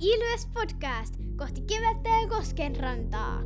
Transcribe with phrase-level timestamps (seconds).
[0.00, 3.40] Ilves Podcast kohti kevättä ja kosken rantaa.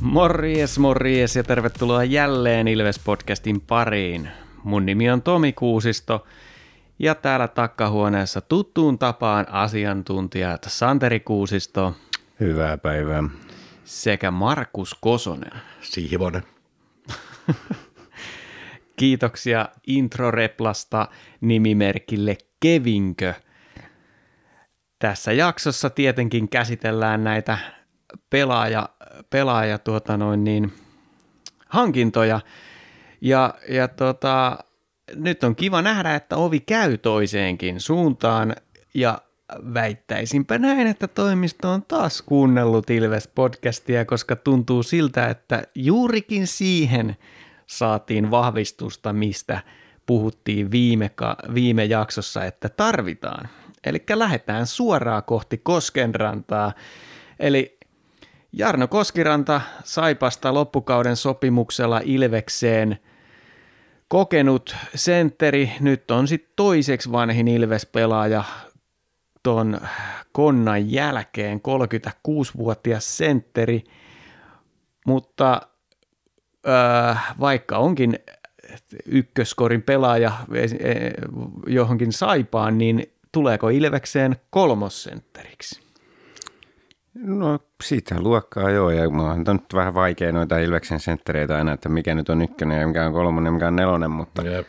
[0.00, 4.28] Morjes, morjes ja tervetuloa jälleen Ilves-podcastin pariin.
[4.64, 6.26] Mun nimi on Tomi Kuusisto
[6.98, 11.94] ja täällä takkahuoneessa tuttuun tapaan asiantuntijat Santeri Kuusisto
[12.40, 13.22] Hyvää päivää.
[13.84, 15.52] sekä Markus Kosonen.
[15.80, 16.42] Siivonen.
[18.96, 21.08] Kiitoksia introreplasta
[21.40, 23.34] nimimerkille Kevinkö.
[24.98, 27.58] Tässä jaksossa tietenkin käsitellään näitä
[28.30, 28.88] pelaaja,
[29.30, 30.72] pelaaja tuota noin niin,
[31.68, 32.40] hankintoja.
[33.20, 34.58] Ja, ja tota,
[35.14, 38.56] nyt on kiva nähdä, että ovi käy toiseenkin suuntaan
[38.94, 39.18] ja
[39.74, 47.16] väittäisinpä näin, että toimisto on taas kuunnellut Ilves-podcastia, koska tuntuu siltä, että juurikin siihen
[47.66, 49.60] saatiin vahvistusta, mistä
[50.06, 51.10] puhuttiin viime,
[51.54, 53.48] viime jaksossa, että tarvitaan.
[53.84, 56.72] Eli lähdetään suoraan kohti Koskenrantaa.
[57.40, 57.78] Eli
[58.52, 62.98] Jarno Koskiranta Saipasta loppukauden sopimuksella Ilvekseen
[64.12, 68.44] kokenut sentteri, nyt on sitten toiseksi vanhin Ilves-pelaaja
[69.42, 69.80] ton
[70.32, 71.60] konnan jälkeen,
[72.28, 73.84] 36-vuotias sentteri,
[75.06, 75.60] mutta
[76.66, 78.18] öö, vaikka onkin
[79.06, 81.12] ykköskorin pelaaja eh,
[81.66, 85.80] johonkin saipaan, niin tuleeko Ilvekseen kolmossentteriksi?
[87.14, 91.88] No siitä luokkaa joo, ja mulla on nyt vähän vaikea noita Ilveksen senttereitä aina, että
[91.88, 94.68] mikä nyt on ykkönen ja mikä on kolmonen ja mikä on nelonen, mutta, Jep.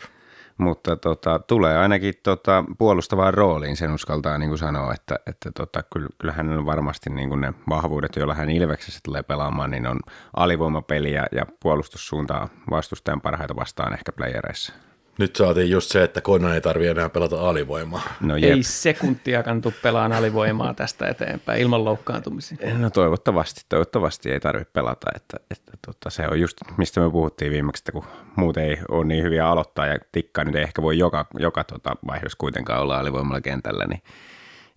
[0.57, 5.83] mutta tota, tulee ainakin tota, puolustavaan rooliin, sen uskaltaa niin kuin sanoa, että, että tota,
[5.93, 9.87] kyllä, kyllä hänellä on varmasti niin kuin ne vahvuudet, joilla hän Ilveksessä tulee pelaamaan, niin
[9.87, 9.99] on
[10.35, 14.73] alivoimapeliä ja puolustussuuntaa vastustajan parhaita vastaan ehkä playereissa.
[15.17, 18.01] Nyt saatiin just se, että Konna ei tarvi enää pelata alivoimaa.
[18.21, 18.51] No jep.
[18.51, 22.77] Ei sekuntiakaan tuu pelaan alivoimaa tästä eteenpäin ilman loukkaantumisia.
[22.77, 27.51] No toivottavasti, toivottavasti ei tarvitse pelata, että, että tota, se on just mistä me puhuttiin
[27.51, 28.03] viimeksi, että kun
[28.35, 31.95] muut ei ole niin hyviä aloittaa ja tikka nyt ei ehkä voi joka, joka tota,
[32.07, 34.01] vaihdos kuitenkaan olla alivoimalla kentällä, niin,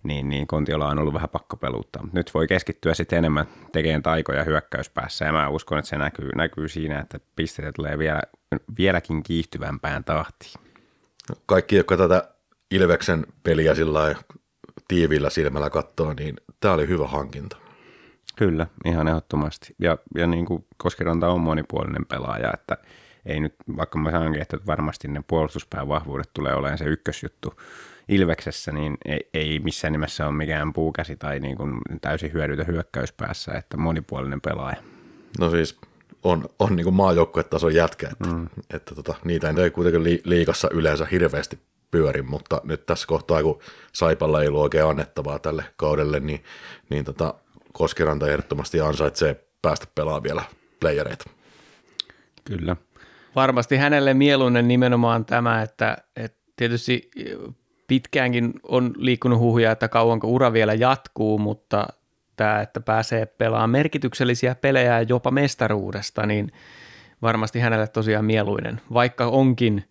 [0.03, 2.03] niin, niin Kontiola on ollut vähän pakko peluuttaa.
[2.03, 6.29] Mut Nyt voi keskittyä sitten enemmän tekemään taikoja hyökkäyspäässä ja mä uskon, että se näkyy,
[6.35, 8.21] näkyy siinä, että pisteitä tulee vielä,
[8.77, 10.61] vieläkin kiihtyvämpään tahtiin.
[11.45, 12.29] Kaikki, jotka tätä
[12.71, 14.21] Ilveksen peliä sillä lailla
[14.87, 17.57] tiiviillä silmällä katsoo, niin tämä oli hyvä hankinta.
[18.35, 19.75] Kyllä, ihan ehdottomasti.
[19.79, 22.77] Ja, ja niin kuin Koskiranta on monipuolinen pelaaja, että
[23.25, 27.53] ei nyt, vaikka mä sanonkin, että varmasti ne puolustuspään vahvuudet tulee olemaan se ykkösjuttu
[28.07, 33.51] Ilveksessä, niin ei, ei missään nimessä ole mikään puukäsi tai niin kuin täysin hyödytön hyökkäyspäässä,
[33.51, 34.77] että monipuolinen pelaaja.
[35.39, 35.79] No siis
[36.23, 38.47] on, on niin maajoukkuetason jätkä, että, mm.
[38.73, 41.59] että tota, niitä ei kuitenkaan li, liikassa yleensä hirveästi
[41.91, 43.59] pyöri, mutta nyt tässä kohtaa, kun
[43.93, 46.43] Saipalla ei ollut oikein annettavaa tälle kaudelle, niin,
[46.89, 47.33] niin tota,
[47.73, 50.43] Koskiranta ehdottomasti ansaitsee päästä pelaamaan vielä
[50.79, 51.25] playereita.
[52.43, 52.75] Kyllä.
[53.35, 57.11] Varmasti hänelle mieluinen nimenomaan tämä, että, että tietysti
[57.87, 61.87] pitkäänkin on liikkunut huhuja, että kauanko ura vielä jatkuu, mutta
[62.37, 66.51] tämä, että pääsee pelaamaan merkityksellisiä pelejä ja jopa mestaruudesta, niin
[67.21, 69.83] varmasti hänelle tosiaan mieluinen, vaikka onkin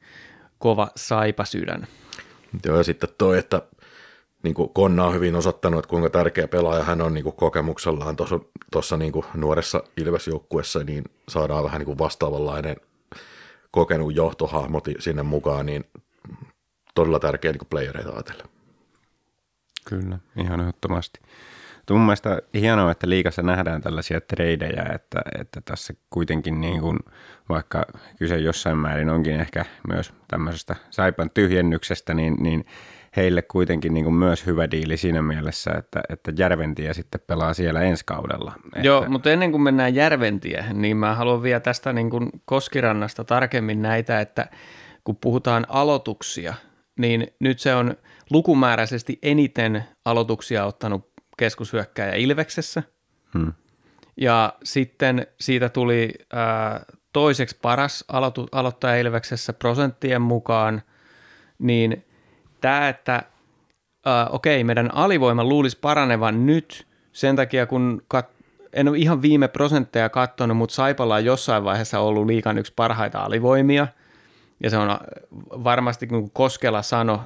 [0.58, 1.86] kova saipasydän.
[2.66, 3.62] Joo, ja sitten toi, että
[4.42, 8.16] niin kuin Konna on hyvin osoittanut, että kuinka tärkeä pelaaja hän on niin kuin kokemuksellaan
[8.72, 12.76] tuossa niin nuoressa Ilves-joukkuessa, niin saadaan vähän niin kuin vastaavanlainen
[13.70, 15.84] kokenut johtohahmo sinne mukaan, niin
[16.94, 18.46] todella tärkeä niin playereita ajatellen.
[19.84, 21.20] Kyllä, ihan ehdottomasti.
[21.94, 26.98] Mun mielestä hienoa, että liikassa nähdään tällaisia treidejä, että, että tässä kuitenkin niin kuin,
[27.48, 27.86] vaikka
[28.18, 32.66] kyse jossain määrin onkin ehkä myös tämmöisestä saipan tyhjennyksestä, niin, niin
[33.16, 37.80] heille kuitenkin niin kuin myös hyvä diili siinä mielessä, että, että Järventie sitten pelaa siellä
[37.80, 38.52] ensi kaudella.
[38.82, 43.24] Joo, että, mutta ennen kuin mennään Järventiehen, niin mä haluan vielä tästä niin kuin Koskirannasta
[43.24, 44.46] tarkemmin näitä, että
[45.04, 46.54] kun puhutaan aloituksia,
[46.98, 47.96] niin nyt se on
[48.30, 52.82] lukumääräisesti eniten aloituksia ottanut keskushyökkääjä Ilveksessä.
[53.34, 53.52] Hmm.
[54.16, 60.82] Ja sitten siitä tuli ää, toiseksi paras aloitu, aloittaja Ilveksessä prosenttien mukaan,
[61.58, 62.04] niin
[62.60, 63.22] tämä, että
[64.06, 68.30] ää, okei, meidän alivoima luulisi paranevan nyt sen takia, kun kat,
[68.72, 73.18] en ole ihan viime prosentteja katsonut, mutta Saipalla on jossain vaiheessa ollut liikan yksi parhaita
[73.18, 73.88] alivoimia,
[74.62, 74.98] Ja se on äh,
[75.64, 77.22] varmasti kun Koskela sano,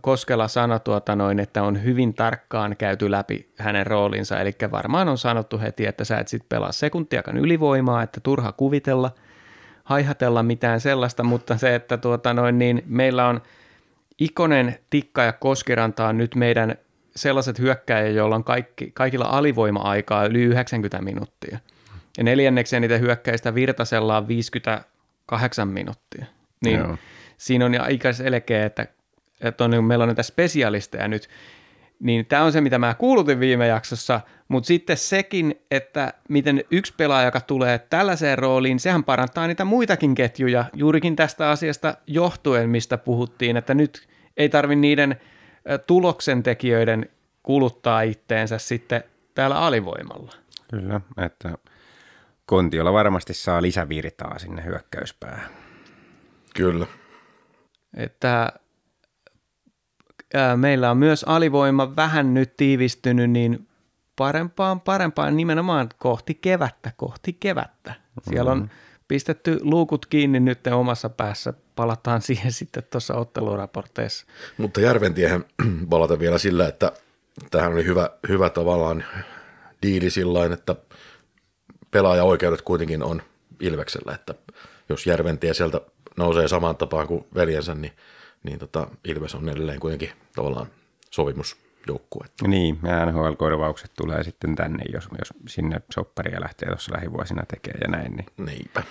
[0.00, 4.40] Koskela sano tuota noin, että on hyvin tarkkaan käyty läpi hänen roolinsa.
[4.40, 9.10] Eli varmaan on sanottu heti, että sä et sit pelaa sekuntiakaan ylivoimaa, että turha kuvitella,
[9.84, 13.40] haihatella mitään sellaista, mutta se, että tuota noin, niin meillä on
[14.18, 16.76] Ikonen, Tikka ja Koskiranta on nyt meidän
[17.16, 21.58] sellaiset hyökkäjät, joilla on kaikki, kaikilla alivoima-aikaa yli 90 minuuttia.
[22.18, 26.26] Ja neljänneksi niitä hyökkäistä Virtasella on 58 minuuttia.
[26.64, 26.96] Niin Joo.
[27.36, 28.86] siinä on aika selkeä, että,
[29.40, 31.28] että on, niin meillä on näitä spesialisteja nyt.
[32.00, 36.94] Niin tämä on se, mitä mä kuulutin viime jaksossa, mutta sitten sekin, että miten yksi
[36.96, 42.98] pelaaja, joka tulee tällaiseen rooliin, sehän parantaa niitä muitakin ketjuja juurikin tästä asiasta johtuen, mistä
[42.98, 45.20] puhuttiin, että nyt ei tarvi niiden
[45.86, 47.08] tuloksentekijöiden
[47.42, 50.32] kuluttaa itteensä sitten täällä alivoimalla.
[50.70, 51.58] Kyllä, että
[52.46, 55.50] Kontiolla varmasti saa lisävirtaa sinne hyökkäyspäähän.
[56.58, 56.86] Kyllä.
[57.96, 58.52] Että
[60.34, 63.68] ää, meillä on myös alivoima vähän nyt tiivistynyt, niin
[64.16, 67.94] parempaan parempaan nimenomaan kohti kevättä, kohti kevättä.
[68.30, 68.70] Siellä on mm-hmm.
[69.08, 71.52] pistetty luukut kiinni nyt omassa päässä.
[71.76, 74.26] Palataan siihen sitten tuossa otteluraporteissa.
[74.56, 75.44] Mutta Järventiehän
[75.90, 76.92] palata vielä sillä, että
[77.50, 79.04] tähän oli hyvä, hyvä tavallaan
[79.82, 80.76] diili sillä että
[81.90, 83.22] pelaajaoikeudet kuitenkin on
[83.60, 84.34] Ilveksellä, että
[84.88, 85.80] jos Järventie sieltä
[86.18, 87.92] nousee samaan tapaan kuin veljensä, niin,
[88.42, 90.66] niin tota, Ilves on edelleen kuitenkin tavallaan
[91.10, 92.26] sovimusjoukkue.
[92.46, 98.16] Niin, NHL-korvaukset tulee sitten tänne, jos, jos sinne sopparia lähtee tuossa lähivuosina tekemään ja näin.
[98.16, 98.82] Niin, Niinpä.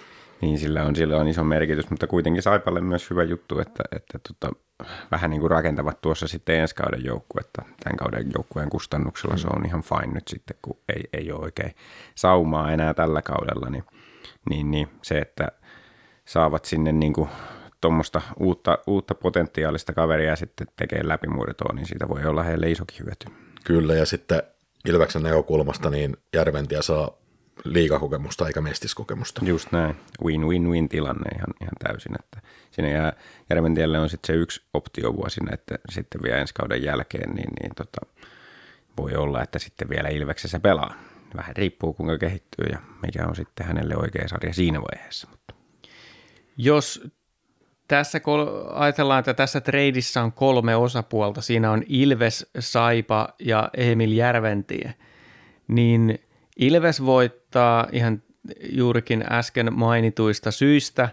[0.41, 4.19] Niin, sillä on, sillä on iso merkitys, mutta kuitenkin Saipalle myös hyvä juttu, että, että
[4.19, 4.55] tota,
[5.11, 7.61] vähän niin kuin rakentavat tuossa sitten ensi kauden joukkuetta.
[7.83, 9.39] Tämän kauden joukkueen kustannuksella mm.
[9.39, 11.75] se on ihan fine nyt sitten, kun ei, ei ole oikein
[12.15, 13.83] saumaa enää tällä kaudella, niin,
[14.49, 15.51] niin, niin se, että
[16.27, 17.29] saavat sinne niin kuin
[17.81, 23.27] tuommoista uutta, uutta potentiaalista kaveria sitten tekee läpimurtoa, niin siitä voi olla heille isokin hyöty.
[23.63, 24.43] Kyllä, ja sitten
[24.85, 27.11] Ilveksen näkökulmasta niin Järventiä saa
[27.63, 29.41] liikakokemusta eikä mestiskokemusta.
[29.45, 29.95] Just näin.
[30.23, 32.15] Win-win-win tilanne ihan, ihan täysin.
[32.19, 32.41] Että
[32.71, 33.13] siinä jää
[33.49, 38.01] Järventielle on sitten se yksi optiovuosi, että sitten vielä ensi kauden jälkeen, niin, niin tota,
[38.97, 40.93] voi olla, että sitten vielä Ilveksessä pelaa.
[41.35, 45.27] Vähän riippuu kuinka kehittyy ja mikä on sitten hänelle oikea sarja siinä vaiheessa.
[45.31, 45.56] Mutta.
[46.57, 47.11] Jos
[47.87, 54.11] tässä kol- ajatellaan, että tässä treidissä on kolme osapuolta, siinä on Ilves, Saipa ja Emil
[54.11, 54.93] Järventie,
[55.67, 56.19] niin
[56.57, 58.21] Ilves voittaa ihan
[58.71, 61.09] juurikin äsken mainituista syistä.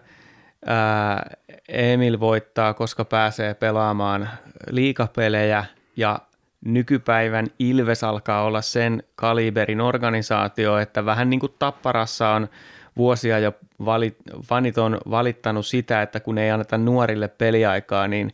[0.67, 1.31] Ää,
[1.69, 4.29] Emil voittaa, koska pääsee pelaamaan
[4.71, 5.65] liikapelejä
[5.97, 6.19] ja
[6.65, 12.49] nykypäivän Ilves alkaa olla sen kaliberin organisaatio, että vähän niin kuin Tapparassa on
[12.97, 13.53] vuosia jo
[13.85, 14.17] valit,
[14.51, 18.33] vanit on valittanut sitä, että kun ei anneta nuorille peliaikaa, niin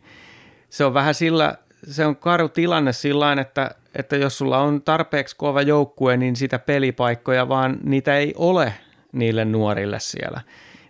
[0.69, 5.35] se on vähän sillä, se on karu tilanne sillä että, että jos sulla on tarpeeksi
[5.35, 8.73] kova joukkue, niin sitä pelipaikkoja vaan niitä ei ole
[9.11, 10.41] niille nuorille siellä.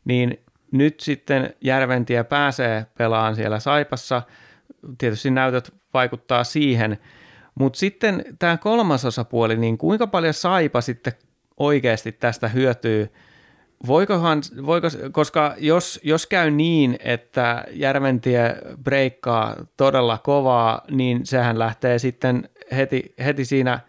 [0.05, 0.39] Niin
[0.71, 4.21] nyt sitten Järventie pääsee pelaamaan siellä Saipassa,
[4.97, 6.97] tietysti näytöt vaikuttaa siihen,
[7.55, 11.13] mutta sitten tämä kolmas osapuoli, niin kuinka paljon Saipa sitten
[11.57, 13.09] oikeasti tästä hyötyy–
[13.87, 21.99] Voikohan, voiko, koska jos, jos käy niin, että Järventie breikkaa todella kovaa, niin sehän lähtee
[21.99, 23.79] sitten heti, heti siinä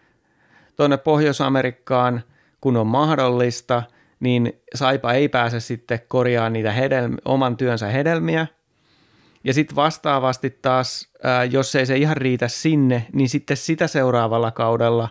[0.75, 2.23] tuonne Pohjois-Amerikkaan,
[2.61, 3.83] kun on mahdollista,
[4.19, 8.47] niin Saipa ei pääse sitten korjaamaan niitä hedelmi, oman työnsä hedelmiä.
[9.43, 14.51] Ja sitten vastaavasti taas, ää, jos ei se ihan riitä sinne, niin sitten sitä seuraavalla
[14.51, 15.09] kaudella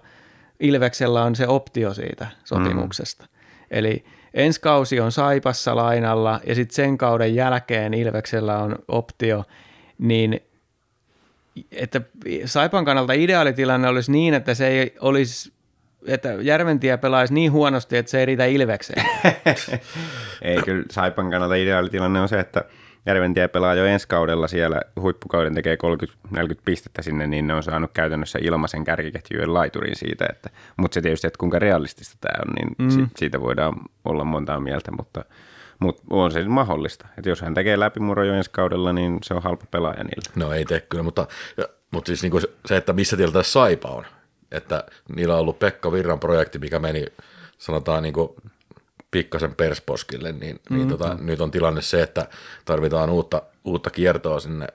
[0.61, 3.25] Ilveksellä on se optio siitä sopimuksesta.
[3.25, 3.29] Mm.
[3.71, 9.45] Eli ensi kausi on Saipassa lainalla ja sitten sen kauden jälkeen Ilveksellä on optio,
[9.99, 10.41] niin
[11.73, 12.01] että
[12.45, 15.53] Saipan kannalta ideaalitilanne olisi niin, että se ei olisi
[16.07, 19.07] että Järventie pelaisi niin huonosti, että se ei riitä Ilvekseen.
[20.43, 22.65] ei, kyllä Saipan kannalta ideaalitilanne on se, että
[23.07, 25.77] Järventie pelaa jo ensi kaudella siellä, huippukauden tekee
[26.37, 31.03] 30-40 pistettä sinne, niin ne on saanut käytännössä ilmaisen kärkiketjujen laiturin siitä, että, mutta se
[31.03, 33.09] tietysti, että kuinka realistista tämä on, niin mm.
[33.17, 35.25] siitä voidaan olla montaa mieltä, mutta,
[35.79, 37.09] mutta on se mahdollista.
[37.19, 40.33] Että jos hän tekee läpimurro jo ensi kaudella, niin se on halpa pelaaja niillä.
[40.37, 41.27] No ei tee kyllä, mutta,
[41.91, 44.05] mutta siis niin se, että missä tiellä Saipa on,
[44.53, 44.85] että
[45.17, 47.07] niillä on ollut Pekka Virran projekti, mikä meni
[47.59, 48.29] sanotaan niin kuin
[49.13, 50.77] pikkasen persposkille, niin, niin mm-hmm.
[50.77, 52.27] niin tota, nyt on tilanne se, että
[52.65, 54.67] tarvitaan uutta, uutta kiertoa sinne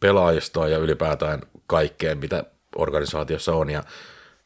[0.00, 2.44] pelaajistoon ja ylipäätään kaikkeen, mitä
[2.76, 3.84] organisaatiossa on, ja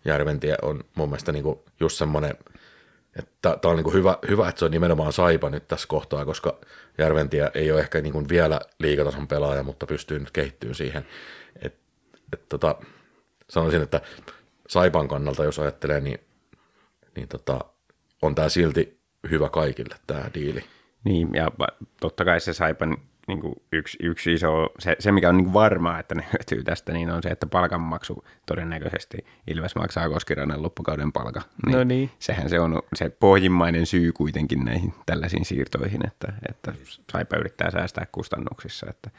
[0.04, 1.44] Järventie on mun mielestä niin
[1.80, 2.34] just semmoinen,
[3.42, 6.58] Tämä on niin hyvä, hyvä, että se on nimenomaan Saipa nyt tässä kohtaa, koska
[6.98, 11.06] Järventie ei ole ehkä niin vielä liikatason pelaaja, mutta pystyy nyt kehittyä siihen.
[11.62, 11.74] Et,
[12.32, 12.74] et tota,
[13.50, 14.00] sanoisin, että
[14.68, 16.20] Saipan kannalta, jos ajattelee, niin,
[17.16, 17.60] niin tota,
[18.22, 18.97] on tämä silti
[19.30, 20.64] hyvä kaikille tämä diili.
[21.04, 21.50] Niin, ja
[22.00, 22.96] totta kai se Saipan
[23.28, 26.92] niin kuin yksi, yksi iso, se, se mikä on niin varmaa, että ne hyötyy tästä,
[26.92, 31.42] niin on se, että palkanmaksu todennäköisesti Ilves maksaa Koskirannan loppukauden palka.
[31.66, 32.10] Niin no niin.
[32.18, 36.72] Sehän se on se pohjimmainen syy kuitenkin näihin tällaisiin siirtoihin, että, että
[37.12, 39.10] Saipa yrittää säästää kustannuksissa, että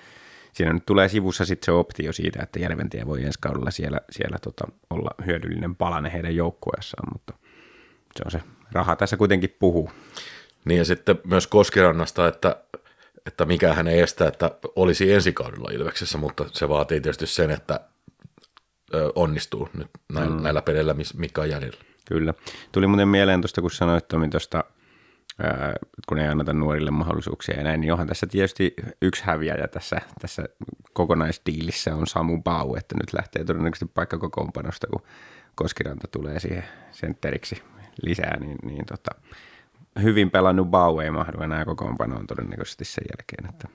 [0.54, 4.38] siinä nyt tulee sivussa sitten se optio siitä, että Järventie voi ensi kaudella siellä, siellä
[4.42, 7.34] tota, olla hyödyllinen palane heidän joukkueessaan, mutta
[8.16, 9.92] se on se raha tässä kuitenkin puhuu.
[10.66, 12.56] Niin ja sitten myös Koskirannasta, että
[13.26, 17.52] että mikä hän ei estä, että olisi ensi kaudella Ilveksessä, mutta se vaatii tietysti sen,
[17.52, 17.80] että
[19.16, 20.44] onnistuu nyt näillä, mm.
[20.44, 21.80] näillä peleillä, mikä on jäljellä.
[22.06, 22.34] Kyllä.
[22.72, 24.64] Tuli muuten mieleen tuosta, kun sanoit Tomi tuosta,
[26.10, 30.44] kun ei anneta nuorille mahdollisuuksia ja näin, niin onhan tässä tietysti yksi häviäjä tässä, tässä
[30.94, 35.02] kokonaisdiilissä on Samu Bau, että nyt lähtee todennäköisesti paikka kokoonpanosta, kun
[35.56, 37.62] Koskiranta tulee siihen sentteriksi
[38.04, 39.12] lisää, niin, niin tota,
[40.02, 43.54] hyvin pelannut Bau ei mahdu enää kokoonpanoon todennäköisesti sen jälkeen.
[43.54, 43.68] Että.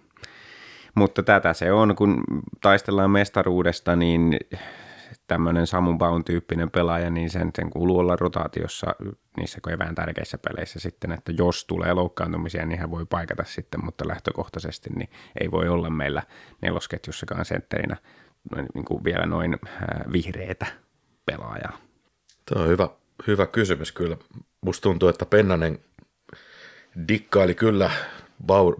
[0.95, 2.23] Mutta tätä se on, kun
[2.61, 4.37] taistellaan mestaruudesta, niin
[5.26, 8.87] tämmöinen Samu Baun tyyppinen pelaaja, niin sen, sen kuuluu olla rotaatiossa
[9.37, 14.09] niissä kevään tärkeissä peleissä sitten, että jos tulee loukkaantumisia, niin hän voi paikata sitten, mutta
[14.09, 15.09] lähtökohtaisesti niin
[15.40, 16.23] ei voi olla meillä
[16.62, 17.97] nelosketjussakaan sentterinä
[18.75, 19.57] niin kuin vielä noin
[20.12, 20.66] vihreitä
[21.26, 21.78] pelaajaa.
[22.47, 22.88] Tämä on hyvä,
[23.26, 24.16] hyvä kysymys kyllä.
[24.61, 25.78] Musta tuntuu, että Pennanen
[27.09, 27.90] dikkaili kyllä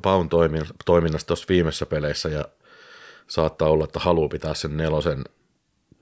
[0.03, 0.29] Baun
[0.85, 2.45] toiminnasta tuossa viimeisessä peleissä ja
[3.27, 5.25] saattaa olla, että haluaa pitää sen nelosen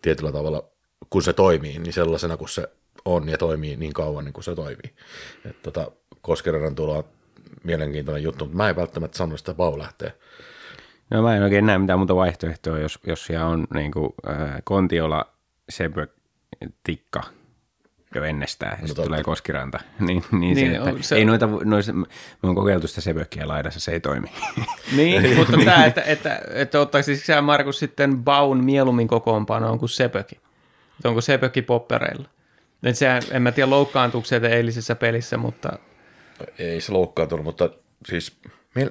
[0.02, 0.64] tietyllä tavalla,
[1.10, 2.68] kun se toimii, niin sellaisena kuin se
[3.04, 4.94] on ja toimii niin kauan niin kuin se toimii.
[5.44, 7.08] Että tota, Koskeradan tulo
[7.64, 10.12] mielenkiintoinen juttu, mutta mä en välttämättä sano sitä, Bau lähtee.
[11.10, 14.62] No mä en oikein näe mitään muuta vaihtoehtoa, jos, jos siellä on niin kuin, äh,
[14.64, 15.26] Kontiola,
[15.68, 16.06] Sebö,
[16.84, 17.22] Tikka,
[18.14, 19.78] jo ennestään, ja no sitten tulee Koskiranta.
[20.00, 21.16] niin, niin, niin se, että se...
[21.16, 22.06] ei noita, noista, me
[22.42, 24.32] on kokeiltu sitä Sebökkiä laidassa, se ei toimi.
[24.96, 30.40] niin, mutta tämä, että, että, että ottaisi sisään Markus sitten Baun mieluummin kokoonpanoon kuin Seböki.
[30.96, 32.28] Että onko Seböki poppereilla?
[32.82, 35.78] Et sehän, en mä tiedä loukkaantuuko se eilisessä pelissä, mutta...
[36.58, 37.70] Ei se loukkaantunut, mutta
[38.08, 38.36] siis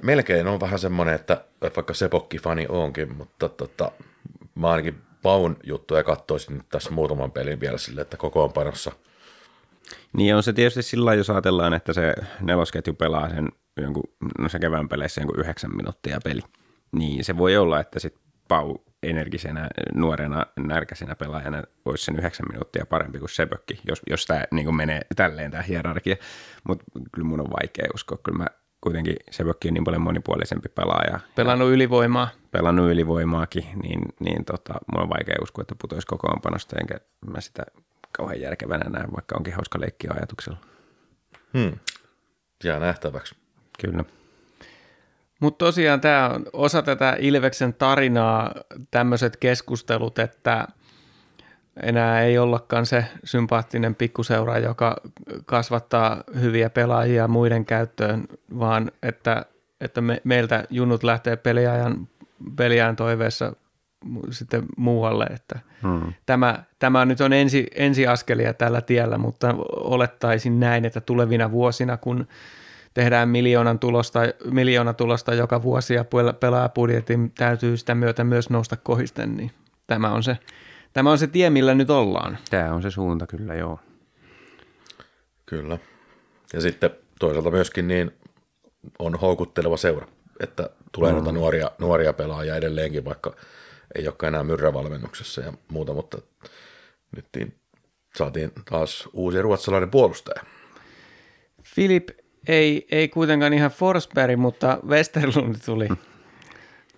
[0.01, 3.91] melkein on vähän semmoinen, että vaikka Sepokki-fani onkin, mutta tota,
[4.55, 8.91] mä ainakin Baun juttuja katsoisin nyt tässä muutaman pelin vielä sille, että kokoonpanossa–
[10.17, 14.03] niin on se tietysti sillä jos ajatellaan, että se nelosketju pelaa sen jonkun,
[14.39, 16.41] no se kevään peleissä jonkun yhdeksän minuuttia peli,
[16.91, 22.85] niin se voi olla, että sitten Pau energisenä, nuorena, närkäisenä pelaajana olisi sen yhdeksän minuuttia
[22.85, 26.15] parempi kuin Sebökki, jos, jos tämä niin menee tälleen tämä hierarkia.
[26.63, 28.17] Mutta kyllä mun on vaikea uskoa.
[28.23, 28.47] Kyllä mä
[28.81, 31.19] kuitenkin Sebökki on niin paljon monipuolisempi pelaaja.
[31.35, 32.29] Pelannut ylivoimaa.
[32.51, 36.95] Pelannut ylivoimaakin, niin, niin tota, mun on vaikea uskoa, että putoisi kokoonpanosta, enkä
[37.25, 37.63] mä sitä
[38.11, 40.57] kauhean järkevänä näin, vaikka onkin hauska leikki ajatuksella.
[41.57, 41.79] Hmm.
[42.63, 43.35] Jää nähtäväksi.
[43.81, 44.03] Kyllä.
[45.39, 48.55] Mutta tosiaan tämä on osa tätä Ilveksen tarinaa,
[48.91, 50.67] tämmöiset keskustelut, että
[51.83, 54.95] enää ei ollakaan se sympaattinen pikkuseura, joka
[55.45, 58.23] kasvattaa hyviä pelaajia muiden käyttöön,
[58.59, 59.45] vaan että,
[59.81, 62.07] että me, meiltä junut lähtee peliajan,
[62.55, 63.53] peliajan toiveessa
[64.29, 65.25] sitten muualle.
[65.25, 66.13] Että hmm.
[66.25, 72.27] tämä, tämä nyt on ensi, ensiaskelia tällä tiellä, mutta olettaisin näin, että tulevina vuosina, kun
[72.93, 74.19] tehdään miljoonan tulosta,
[74.51, 76.05] miljoona tulosta joka vuosi ja
[76.39, 79.51] pelaajapudjetin täytyy sitä myötä myös nousta kohisten, niin
[79.87, 80.37] tämä on se,
[80.93, 82.37] tämä on se tie, millä nyt ollaan.
[82.49, 83.79] Tämä on se suunta kyllä, joo.
[85.45, 85.77] Kyllä.
[86.53, 86.89] Ja sitten
[87.19, 88.11] toisaalta myöskin niin
[88.99, 90.07] on houkutteleva seura,
[90.39, 91.15] että tulee mm.
[91.15, 93.35] noita nuoria, nuoria pelaajia edelleenkin, vaikka–
[93.95, 96.17] ei olekaan enää myrrävalmennuksessa ja muuta, mutta
[97.15, 97.55] nyt niin
[98.17, 100.43] saatiin taas uusi ruotsalainen puolustaja.
[101.63, 102.09] Filip
[102.47, 105.87] ei, ei kuitenkaan ihan Forsberg, mutta Westerlund tuli.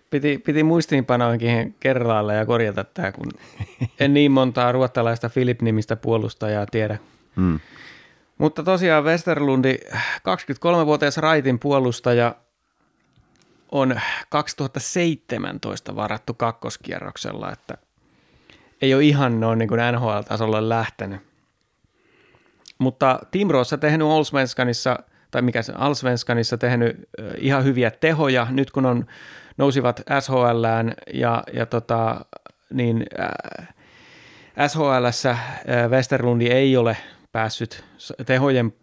[0.09, 3.31] Piti, piti muistiinpanoinkin kerralla ja korjata tämä, kun
[3.99, 6.97] en niin montaa ruottalaista Filip-nimistä puolustajaa tiedä.
[7.35, 7.59] Hmm.
[8.37, 12.35] Mutta tosiaan Westerlundi, 23-vuotias raitin puolustaja,
[13.73, 13.99] on
[14.29, 17.77] 2017 varattu kakkoskierroksella, että
[18.81, 21.21] ei ole ihan noin niin kuin NHL-tasolla lähtenyt.
[22.77, 24.99] Mutta Timroossa tehnyt Allsvenskanissa,
[25.31, 29.05] tai mikä se Allsvenskanissa tehnyt ihan hyviä tehoja, nyt kun on
[29.57, 32.25] nousivat SHLään ja, ja tota,
[32.73, 33.67] niin äh,
[34.67, 36.97] SHLssä äh, Westerlundi ei ole
[37.31, 37.83] päässyt
[38.25, 38.73] tehojen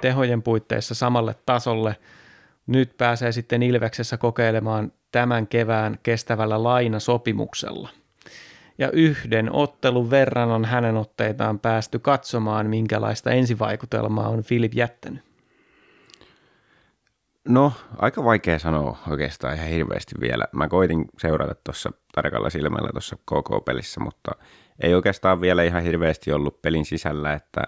[0.00, 1.96] tehojen puitteissa samalle tasolle.
[2.66, 7.88] Nyt pääsee sitten Ilveksessä kokeilemaan tämän kevään kestävällä lainasopimuksella.
[8.78, 15.22] Ja yhden ottelun verran on hänen otteitaan päästy katsomaan, minkälaista ensivaikutelmaa on Filip jättänyt.
[17.48, 20.44] No, aika vaikea sanoa oikeastaan ihan hirveästi vielä.
[20.52, 24.30] Mä koitin seurata tuossa tarkalla silmällä tuossa KK-pelissä, mutta
[24.82, 27.62] ei oikeastaan vielä ihan hirveästi ollut pelin sisällä, että,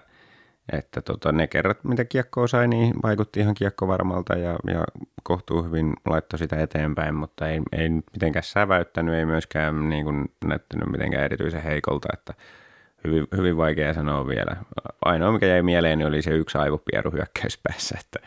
[0.71, 4.83] että tota, ne kerrat, mitä kiekkoa sai, niin vaikutti ihan kiekkovarmalta ja, ja
[5.23, 10.89] kohtuu hyvin laittoi sitä eteenpäin, mutta ei, ei mitenkään säväyttänyt, ei myöskään niin kuin, näyttänyt
[10.89, 12.33] mitenkään erityisen heikolta, että
[13.03, 14.55] hyvin, hyvin vaikea sanoa vielä.
[15.05, 18.19] Ainoa, mikä jäi mieleen, oli se yksi aivopieru hyökkäyspäässä, että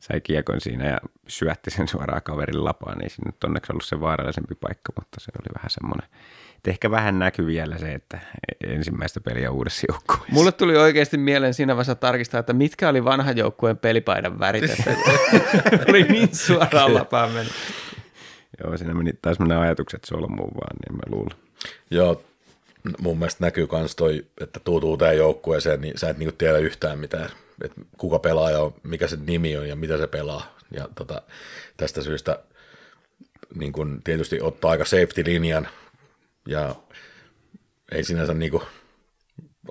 [0.00, 0.98] sai kiekon siinä ja
[1.28, 5.32] syötti sen suoraan kaverin lapaan, niin se nyt onneksi ollut se vaarallisempi paikka, mutta se
[5.40, 6.08] oli vähän semmoinen,
[6.66, 8.18] että ehkä vähän näkyy vielä se, että
[8.66, 10.32] ensimmäistä peliä uudessa joukkueessa.
[10.32, 14.64] Mulle tuli oikeasti mieleen siinä vaiheessa tarkistaa, että mitkä oli vanhan joukkueen pelipaidan värit,
[15.88, 17.52] oli niin suoraan lapaan mennyt.
[18.64, 21.36] Joo, siinä meni, taisi mennä ajatukset solmuun vaan, niin mä luulen.
[21.90, 22.22] Joo,
[22.98, 26.98] mun mielestä näkyy myös toi, että tuut uuteen joukkueeseen, niin sä et niinku tiedä yhtään
[26.98, 27.30] mitään,
[27.64, 30.56] että kuka pelaaja on, mikä se nimi on ja mitä se pelaa.
[30.70, 31.22] Ja tota,
[31.76, 32.38] tästä syystä
[33.54, 35.68] niin kun tietysti ottaa aika safety-linjan
[36.46, 36.74] ja
[37.92, 38.62] ei sinänsä niin kuin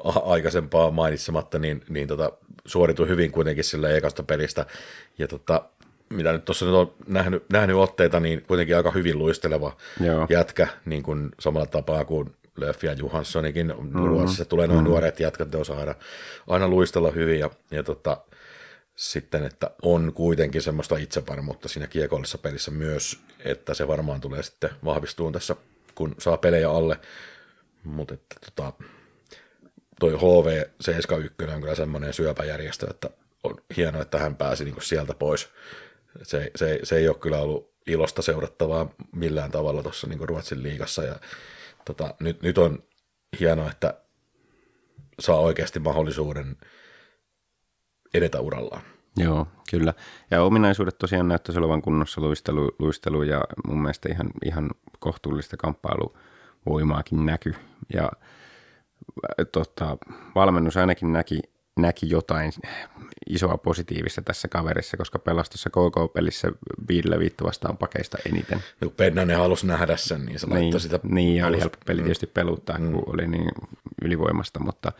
[0.03, 2.31] aikaisempaa mainitsematta, niin, niin tota,
[2.65, 4.65] suoritui hyvin kuitenkin sillä ekasta pelistä.
[5.17, 5.69] Ja tota,
[6.09, 10.27] mitä nyt tuossa nyt on nähnyt, nähnyt otteita, niin kuitenkin aika hyvin luisteleva Joo.
[10.29, 14.05] jätkä, niin kuin samalla tapaa kuin Löf ja Johanssonikin mm-hmm.
[14.05, 14.89] Ruotsissa tulee noin mm-hmm.
[14.89, 15.95] nuoret jätkät, ne osaa aina,
[16.47, 18.17] aina luistella hyvin ja, ja tota,
[18.95, 24.69] sitten, että on kuitenkin semmoista itsevarmuutta siinä kiekollisessa pelissä myös, että se varmaan tulee sitten
[24.85, 25.55] vahvistuun tässä,
[25.95, 26.99] kun saa pelejä alle,
[27.83, 28.73] mutta että tota,
[29.99, 33.09] toi HV71 on kyllä semmoinen syöpäjärjestö, että
[33.43, 35.49] on hienoa, että hän pääsi niin sieltä pois.
[36.23, 41.03] Se, se, se ei ole kyllä ollut ilosta seurattavaa millään tavalla tuossa niin Ruotsin liigassa
[41.03, 41.15] ja
[41.85, 42.83] tota, nyt, nyt on
[43.39, 43.93] hienoa, että
[45.19, 46.57] saa oikeasti mahdollisuuden
[48.13, 48.94] edetä urallaan.
[49.17, 49.93] Joo, kyllä.
[50.31, 57.25] Ja ominaisuudet tosiaan näyttäisi olevan kunnossa luistelu, luistelu ja mun mielestä ihan, ihan kohtuullista kamppailuvoimaakin
[57.25, 57.55] näky.
[57.93, 58.11] Ja
[59.51, 59.97] tota,
[60.35, 61.39] valmennus ainakin näki,
[61.79, 62.51] näki jotain
[63.29, 66.51] isoa positiivista tässä kaverissa, koska pelastossa KK-pelissä
[66.89, 68.63] viidellä viittä vastaan pakeista eniten.
[68.81, 70.99] No Pennanen halusi nähdä sen, niin se niin, laittoi sitä.
[71.03, 72.91] Niin, ja oli helppo peli tietysti peluttaa, mm.
[72.91, 73.51] kun oli niin
[74.01, 74.91] ylivoimasta, mutta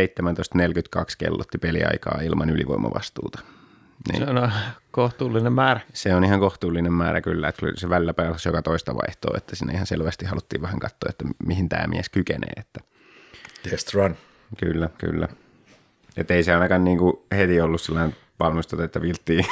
[0.00, 3.38] 17.42 kellotti peliaikaa ilman ylivoimavastuuta.
[4.08, 4.24] Niin.
[4.24, 4.52] Se on
[4.90, 5.80] kohtuullinen määrä.
[5.92, 9.72] Se on ihan kohtuullinen määrä kyllä, että se välillä pelasi joka toista vaihtoa, että sinne
[9.72, 12.52] ihan selvästi haluttiin vähän katsoa, että mihin tämä mies kykenee.
[12.56, 12.80] Että...
[13.70, 14.16] Test run.
[14.58, 15.28] Kyllä, kyllä.
[16.16, 19.46] Että ei se ainakaan niin kuin heti ollut sellainen valmistus, että vilttiin.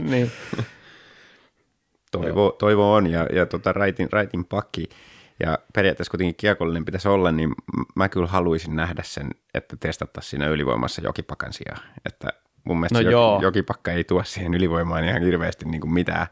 [0.10, 0.32] niin.
[2.10, 4.88] Toivo, toivo on ja, ja tota, raitin, raitin pakki
[5.40, 7.54] ja periaatteessa kuitenkin kiekollinen pitäisi olla, niin
[7.94, 11.82] mä kyllä haluaisin nähdä sen, että testattaisiin siinä ylivoimassa jokipakan sijaan.
[12.06, 12.28] Että
[12.64, 16.26] mun mielestä no joki, jokipakka ei tuo siihen ylivoimaan ihan hirveästi niin kuin mitään,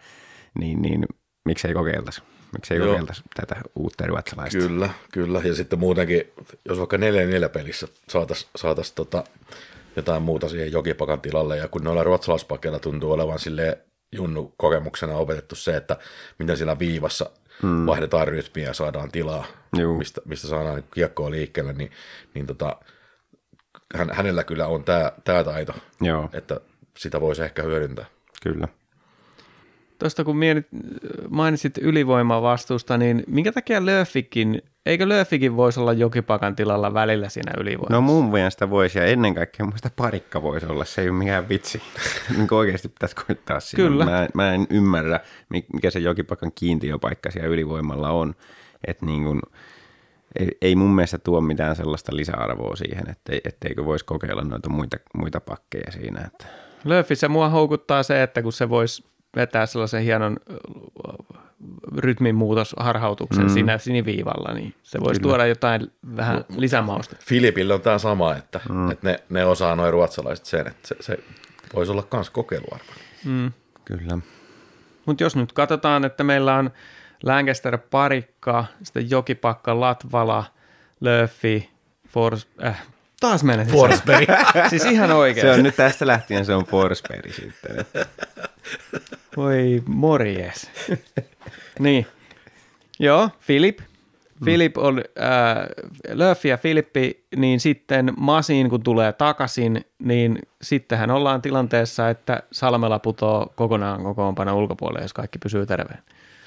[0.59, 1.07] niin, niin
[1.45, 2.23] miksei kokeiltaisi?
[2.53, 4.59] Miksei kokeiltaisi tätä uutta ruotsalaista?
[4.59, 5.41] Kyllä, kyllä.
[5.45, 6.33] Ja sitten muutenkin,
[6.65, 7.01] jos vaikka 4-4
[7.53, 9.25] pelissä saataisiin saatais tota
[9.97, 13.79] jotain muuta siihen jokipakan tilalle, ja kun noilla ruotsalaispakeilla tuntuu olevan sille
[14.13, 15.97] junnu kokemuksena opetettu se, että
[16.39, 17.31] miten siellä viivassa
[17.63, 17.87] mm.
[17.87, 19.47] vaihdetaan rytmiä ja saadaan tilaa,
[19.99, 21.91] mistä, mistä saadaan kiekkoa liikkeelle, niin,
[22.35, 22.77] niin tota,
[23.95, 26.31] hän, hänellä kyllä on tämä tää taito, Joo.
[26.33, 26.61] että
[26.99, 28.07] sitä voisi ehkä hyödyntää.
[28.43, 28.69] Kyllä.
[29.99, 30.37] Tuosta kun
[31.29, 37.95] mainitsit ylivoimavastuusta, niin minkä takia Löfikin, eikö Löfikin voisi olla jokipakan tilalla välillä siinä ylivoimassa?
[37.95, 41.49] No mun mielestä voisi ja ennen kaikkea muista parikka voisi olla, se ei ole mikään
[41.49, 41.83] vitsi.
[42.37, 43.89] niin oikeasti pitäisi koittaa siinä.
[43.89, 44.05] Kyllä.
[44.05, 48.35] Mä, mä en ymmärrä, mikä se jokipakan kiintiöpaikka siellä ylivoimalla on.
[48.87, 49.41] Että niin kuin,
[50.39, 54.97] ei, ei mun mielestä tuo mitään sellaista lisäarvoa siihen, ettei, etteikö voisi kokeilla noita muita,
[55.15, 56.21] muita pakkeja siinä.
[56.21, 56.47] Että.
[56.85, 59.05] Löfissä mua houkuttaa se, että kun se voisi
[59.39, 60.37] vetää sellaisen hienon
[61.97, 63.51] rytmin muutosharhautuksen mm.
[63.51, 65.31] siinä siniviivalla, niin se voisi Kyllä.
[65.31, 67.17] tuoda jotain vähän no, lisämausta.
[67.21, 68.91] Filipille on tämä sama, että, mm.
[68.91, 71.19] että ne, ne osaa noin ruotsalaiset sen, että se, se
[71.75, 72.93] voisi olla myös kokeiluarvo.
[73.25, 73.53] Mm.
[73.85, 74.19] Kyllä.
[75.07, 76.71] Mutta jos nyt katsotaan, että meillä on
[77.23, 80.45] Lancaster Parikka, sitten Jokipakka, Latvala,
[81.01, 81.71] Löffi,
[82.09, 82.87] Fors, äh,
[83.21, 83.67] taas menee.
[83.67, 84.29] Forsberg.
[84.71, 85.47] siis ihan oikein.
[85.47, 87.87] Se on nyt tästä lähtien se on Forsberg sitten.
[89.37, 90.71] Voi morjes.
[91.79, 92.07] niin.
[92.99, 93.79] Joo, Filip.
[94.45, 95.69] Filip on, äh,
[96.09, 102.99] Löffi ja Filippi, niin sitten Masin, kun tulee takaisin, niin sittenhän ollaan tilanteessa, että Salmela
[102.99, 106.03] putoo kokonaan kokoonpano ulkopuolelle, jos kaikki pysyy terveen.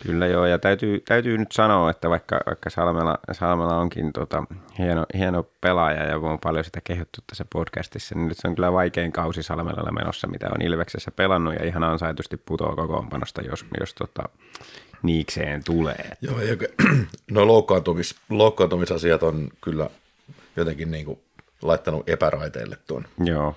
[0.05, 4.43] Kyllä joo, ja täytyy, täytyy nyt sanoa, että vaikka, vaikka Salmela, Salmela onkin tota,
[4.79, 8.73] hieno, hieno pelaaja ja on paljon sitä kehuttu tässä podcastissa, niin nyt se on kyllä
[8.73, 13.93] vaikein kausi Salmelalla menossa, mitä on Ilveksessä pelannut ja ihan ansaitusti putoaa kokoonpanosta, jos, jos
[13.93, 14.23] tota,
[15.03, 16.09] niikseen tulee.
[16.21, 16.55] Joo, ja
[17.31, 19.89] no loukkaantumis, loukkaantumisasiat on kyllä
[20.55, 21.19] jotenkin niin kuin
[21.61, 23.05] laittanut epäraiteille tuon.
[23.23, 23.55] Joo,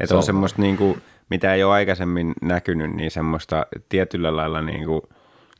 [0.00, 4.84] että on semmoista, niin kuin, mitä ei ole aikaisemmin näkynyt, niin semmoista tietyllä lailla niin
[4.84, 5.02] kuin,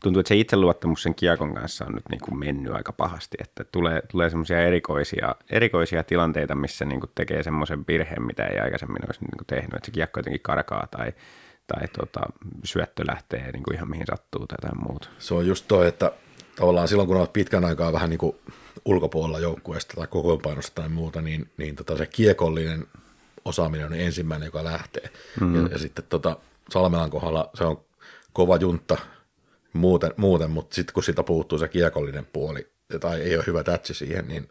[0.02, 3.64] tuntuu, että se itseluottamus sen kiekon kanssa on nyt niin kuin mennyt aika pahasti, että
[3.64, 9.02] tulee, tulee semmoisia erikoisia, erikoisia tilanteita, missä niin kuin tekee semmoisen virheen, mitä ei aikaisemmin
[9.06, 11.12] olisi niin kuin tehnyt, että se kiekko jotenkin karkaa tai,
[11.66, 12.20] tai tota,
[12.64, 15.08] syöttö lähtee niin kuin ihan mihin sattuu tai jotain muuta.
[15.18, 16.12] Se on just toi, että
[16.56, 18.36] tavallaan silloin kun olet pitkän aikaa vähän niin kuin
[18.84, 22.86] ulkopuolella joukkueesta tai kokoonpanosta tai muuta, niin, niin tota se kiekollinen
[23.44, 25.10] osaaminen on ensimmäinen, joka lähtee.
[25.40, 25.56] Mm-hmm.
[25.56, 26.36] Ja, ja sitten tota,
[26.70, 27.80] Salmelan kohdalla se on
[28.32, 28.96] kova juntta
[29.72, 32.66] muuten, muuten mutta sitten kun siitä puuttuu se kiekollinen puoli
[33.00, 34.48] tai ei ole hyvä tätsi siihen, niin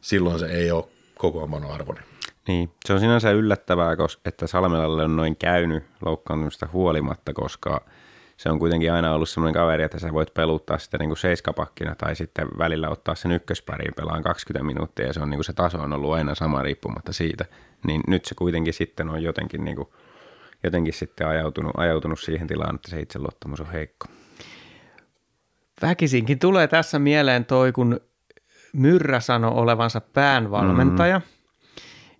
[0.00, 0.84] silloin se ei ole
[1.18, 2.04] kokoonpano arvoinen.
[2.48, 7.84] Niin, se on sinänsä yllättävää, että Salmelalle on noin käynyt loukkaantumista huolimatta, koska
[8.36, 11.94] se on kuitenkin aina ollut semmoinen kaveri, että sä voit peluttaa sitä niin kuin seiskapakkina
[11.94, 15.52] tai sitten välillä ottaa sen ykköspäriin pelaan 20 minuuttia ja se on niin kuin se
[15.52, 17.44] taso on ollut aina sama riippumatta siitä.
[17.86, 19.88] Niin nyt se kuitenkin sitten on jotenkin, niin kuin,
[20.62, 24.06] jotenkin sitten ajautunut, ajautunut siihen tilaan, että se itseluottamus on heikko.
[25.82, 28.00] Väkisinkin tulee tässä mieleen toi, kun
[28.72, 31.18] Myrrä sanoi olevansa päänvalmentaja.
[31.18, 31.34] Mm-hmm.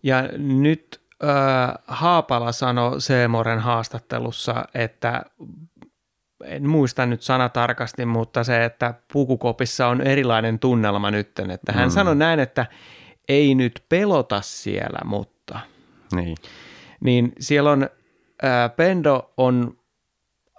[0.02, 5.22] Ja nyt äh, Haapala sanoi Seemoren haastattelussa, että
[6.44, 11.38] en muista nyt sana tarkasti, mutta se, että pukukopissa on erilainen tunnelma nyt.
[11.38, 11.92] Että hän mm.
[11.92, 12.66] sanoi näin, että
[13.28, 15.58] ei nyt pelota siellä, mutta.
[16.14, 16.36] Niin.
[17.00, 17.88] Niin siellä on,
[18.42, 19.78] ää, Pendo on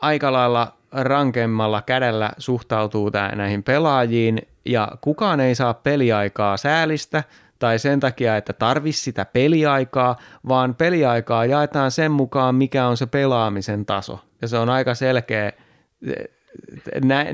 [0.02, 7.24] aika lailla rankemmalla kädellä suhtautuu tää näihin pelaajiin ja kukaan ei saa peliaikaa säälistä
[7.60, 10.16] tai sen takia, että tarvisi sitä peliaikaa,
[10.48, 14.20] vaan peliaikaa jaetaan sen mukaan, mikä on se pelaamisen taso.
[14.42, 15.52] Ja se on aika selkeä,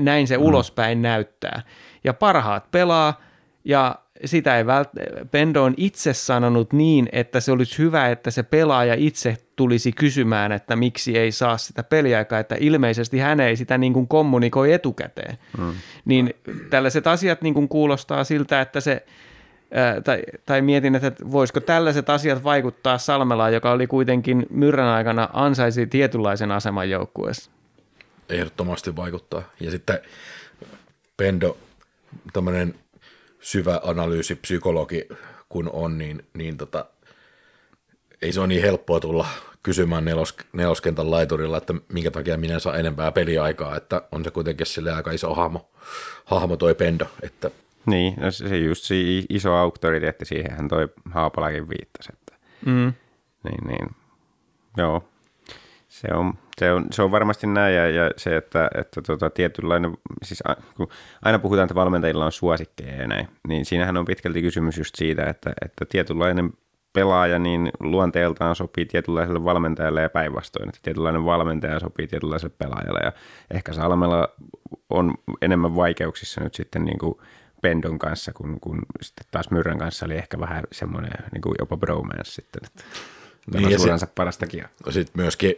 [0.00, 0.44] näin se mm.
[0.44, 1.62] ulospäin näyttää.
[2.04, 3.20] Ja parhaat pelaa
[3.64, 8.42] ja sitä ei vält- Pendo on itse sanonut niin, että se olisi hyvä, että se
[8.42, 13.78] pelaaja itse tulisi kysymään, että miksi ei saa sitä peliaikaa, että ilmeisesti hän ei sitä
[13.78, 15.38] niin kuin kommunikoi etukäteen.
[15.56, 15.72] Hmm.
[16.04, 16.34] Niin
[16.70, 19.06] tällaiset asiat niin kuin kuulostaa siltä, että se,
[19.74, 25.28] ää, tai, tai mietin, että voisiko tällaiset asiat vaikuttaa Salmelaan, joka oli kuitenkin myrrän aikana
[25.32, 27.50] ansaisi tietynlaisen aseman joukkueessa.
[28.28, 29.42] Ehdottomasti vaikuttaa.
[29.60, 29.98] Ja sitten
[31.16, 31.56] Pendo,
[32.32, 32.74] tämmöinen
[33.42, 35.08] syvä analyysi, psykologi
[35.48, 36.84] kun on, niin, niin tota,
[38.22, 39.26] ei se ole niin helppoa tulla
[39.62, 44.66] kysymään nelos, neloskentän laiturilla, että minkä takia minä saa enempää peliaikaa, että on se kuitenkin
[44.66, 45.70] sille aika iso hahmo,
[46.24, 47.06] hahmo toi Pendo.
[47.22, 47.50] Että...
[47.86, 48.94] Niin, no se just se
[49.28, 52.12] iso auktoriteetti siihen toi Haapalakin viittasi.
[52.12, 52.34] Että...
[52.66, 52.92] Mm.
[53.44, 53.90] Niin, niin.
[54.76, 55.08] Joo,
[55.88, 59.96] se on, se on, se on varmasti näin ja, ja se, että, että tota, tietynlainen,
[60.22, 60.88] siis a, kun
[61.22, 65.24] aina puhutaan, että valmentajilla on suosikkeja ja näin, niin siinähän on pitkälti kysymys just siitä,
[65.24, 66.52] että, että tietynlainen
[66.92, 73.12] pelaaja niin luonteeltaan sopii tietynlaiselle valmentajalle ja päinvastoin, että tietynlainen valmentaja sopii tietynlaiselle pelaajalle ja
[73.50, 74.28] ehkä Salmella
[74.90, 77.14] on enemmän vaikeuksissa nyt sitten niin kuin
[77.62, 81.76] Pendon kanssa, kun, kun sitten taas Myrrän kanssa oli ehkä vähän semmoinen niin kuin jopa
[81.76, 82.84] bromance sitten, että
[83.54, 84.64] niin, ja se, parastakin.
[84.90, 85.54] Sitten myöskin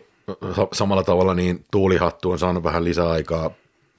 [0.72, 3.50] samalla tavalla niin tuulihattu on saanut vähän lisää aikaa,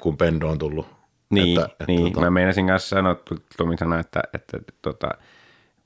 [0.02, 0.88] kun Pendo on tullut.
[1.30, 2.14] Niin, että, että, niin.
[2.14, 2.26] Tota...
[2.26, 3.16] mä meinasin kanssa sanoa,
[3.58, 5.10] Tumi sanoi, että, että, tota,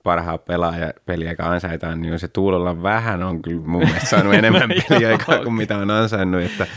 [0.03, 5.43] parhaa pelaaja peliaikaa ansaitaan, niin se Tuulolla vähän on kyllä mun mielestä saanut enemmän peliaikaa
[5.43, 6.67] kuin mitä on ansainnut, että,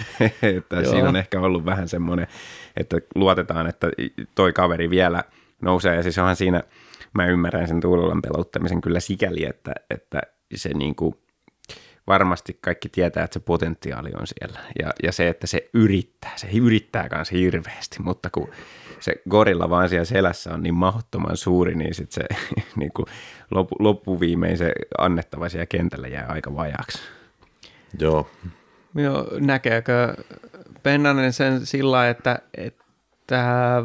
[0.42, 2.26] että siinä on ehkä ollut vähän semmoinen,
[2.76, 3.88] että luotetaan, että
[4.34, 5.24] toi kaveri vielä
[5.60, 6.62] nousee, ja siis onhan siinä,
[7.14, 10.20] mä ymmärrän sen Tuulolan pelottamisen kyllä sikäli, että, että
[10.54, 11.14] se niin kuin
[12.06, 14.60] varmasti kaikki tietää, että se potentiaali on siellä.
[14.82, 18.48] Ja, ja se, että se yrittää, se yrittää kanssa hirveästi, mutta kun
[19.00, 22.36] se gorilla vaan siellä selässä on niin mahdottoman suuri, niin sitten se
[22.80, 23.06] niin kuin
[23.50, 26.98] loppu, loppuviimein se annettava siellä kentällä jää aika vajaksi.
[27.98, 28.30] Joo.
[28.94, 30.14] Joo, näkeekö
[30.82, 33.82] Pennanen sen sillä, että, että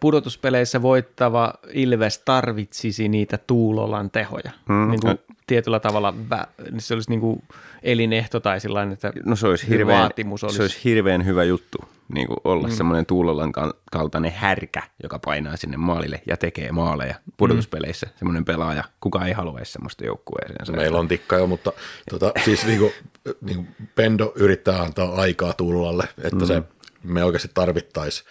[0.00, 4.50] pudotuspeleissä voittava Ilves tarvitsisi niitä Tuulolan tehoja?
[4.68, 4.90] Hmm.
[4.90, 5.18] Niin kuin
[5.50, 7.42] tietyllä tavalla vä, niin se olisi niin kuin
[7.82, 10.56] elinehto tai sellainen, että No se olisi hirveän, vaatimus olisi.
[10.56, 11.78] se olisi hirveän hyvä juttu
[12.14, 12.74] niin kuin olla mm.
[12.74, 18.06] semmoinen Tuulolan kal- kaltainen härkä, joka painaa sinne maalille ja tekee maaleja pudotuspeleissä.
[18.06, 18.12] Mm.
[18.18, 20.76] Semmoinen pelaaja, kuka ei haluaisi semmoista joukkueeseen.
[20.76, 21.72] Meillä on tikka jo, mutta
[22.10, 22.92] tota, siis niinku,
[23.40, 26.46] niinku Pendo yrittää antaa aikaa Tuulalle, että mm.
[26.46, 26.62] se,
[27.02, 28.28] me oikeasti tarvittaisiin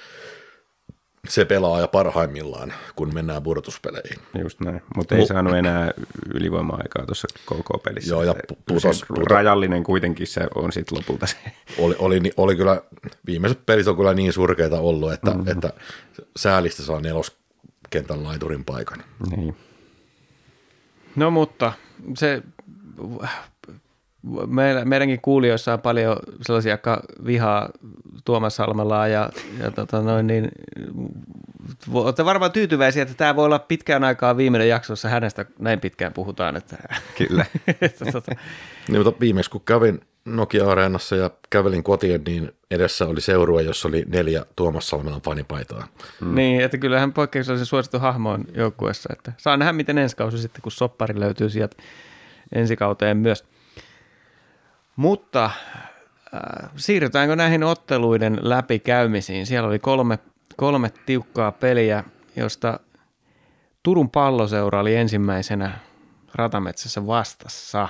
[1.27, 4.19] se pelaaja parhaimmillaan, kun mennään pudotuspeleihin.
[4.41, 5.91] Just näin, mutta ei Mu- saanut enää
[6.33, 8.09] ylivoima-aikaa tuossa KK-pelissä.
[8.09, 11.35] Joo, ja putos- se putos- rajallinen kuitenkin se on sitten lopulta se.
[11.77, 12.81] Oli, oli, ni- oli kyllä,
[13.25, 15.47] viimeiset pelit on kyllä niin surkeita ollut, että, mm.
[15.47, 15.73] että
[16.37, 19.03] säälistä saa neloskentän laiturin paikan.
[19.29, 19.55] Niin.
[21.15, 21.73] No mutta
[22.17, 22.43] se,
[24.47, 27.69] meillä, meidänkin kuulijoissa on paljon sellaisia, jotka vihaa
[28.25, 29.29] Tuomas Salmelaa ja,
[29.59, 30.51] ja tota noin, niin,
[31.93, 36.13] olette varmaan tyytyväisiä, että tämä voi olla pitkään aikaa viimeinen jakso, jossa hänestä näin pitkään
[36.13, 36.55] puhutaan.
[36.55, 36.77] Että,
[37.17, 37.45] Kyllä.
[37.81, 38.31] että, tota,
[38.87, 44.05] Niin, mutta viimeksi kun kävin Nokia-areenassa ja kävelin kotiin, niin edessä oli seurue, jossa oli
[44.07, 45.87] neljä Tuomas Salmelan fanipaitaa.
[46.21, 46.35] mm.
[46.35, 49.09] Niin, että kyllähän poikkeuksellisen suosittu hahmo on joukkueessa.
[49.13, 51.75] Että saa nähdä, miten ensi kausi sitten, kun soppari löytyy sieltä
[52.51, 53.45] ensi kauteen myös.
[54.99, 59.45] Mutta äh, siirrytäänkö näihin otteluiden läpikäymisiin?
[59.45, 60.19] Siellä oli kolme,
[60.57, 62.03] kolme tiukkaa peliä,
[62.35, 62.79] josta
[63.83, 65.79] Turun palloseura oli ensimmäisenä
[66.35, 67.87] Ratametsässä vastassa.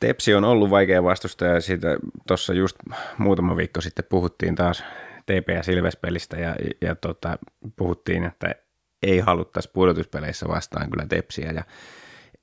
[0.00, 2.76] Tepsi on ollut vaikea vastustaja ja siitä tuossa just
[3.18, 4.84] muutama viikko sitten puhuttiin taas
[5.26, 7.38] TPS Ilves-pelistä ja, ja tota,
[7.76, 8.54] puhuttiin, että
[9.02, 11.64] ei haluttaisi pudotuspeleissä vastaan kyllä Tepsiä ja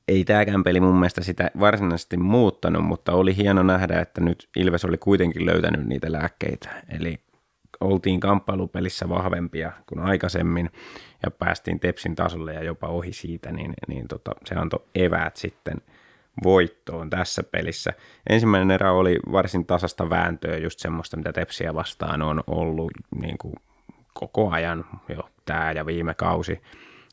[0.07, 4.85] ei tämäkään peli mun mielestä sitä varsinaisesti muuttanut, mutta oli hieno nähdä, että nyt Ilves
[4.85, 6.69] oli kuitenkin löytänyt niitä lääkkeitä.
[6.89, 7.19] Eli
[7.81, 10.69] oltiin kamppailupelissä vahvempia kuin aikaisemmin
[11.23, 15.77] ja päästiin Tepsin tasolle ja jopa ohi siitä, niin, niin tota, se antoi eväät sitten
[16.43, 17.93] voittoon tässä pelissä.
[18.29, 23.53] Ensimmäinen erä oli varsin tasasta vääntöä, just semmoista, mitä Tepsiä vastaan on ollut niin kuin
[24.13, 26.61] koko ajan jo tämä ja viime kausi,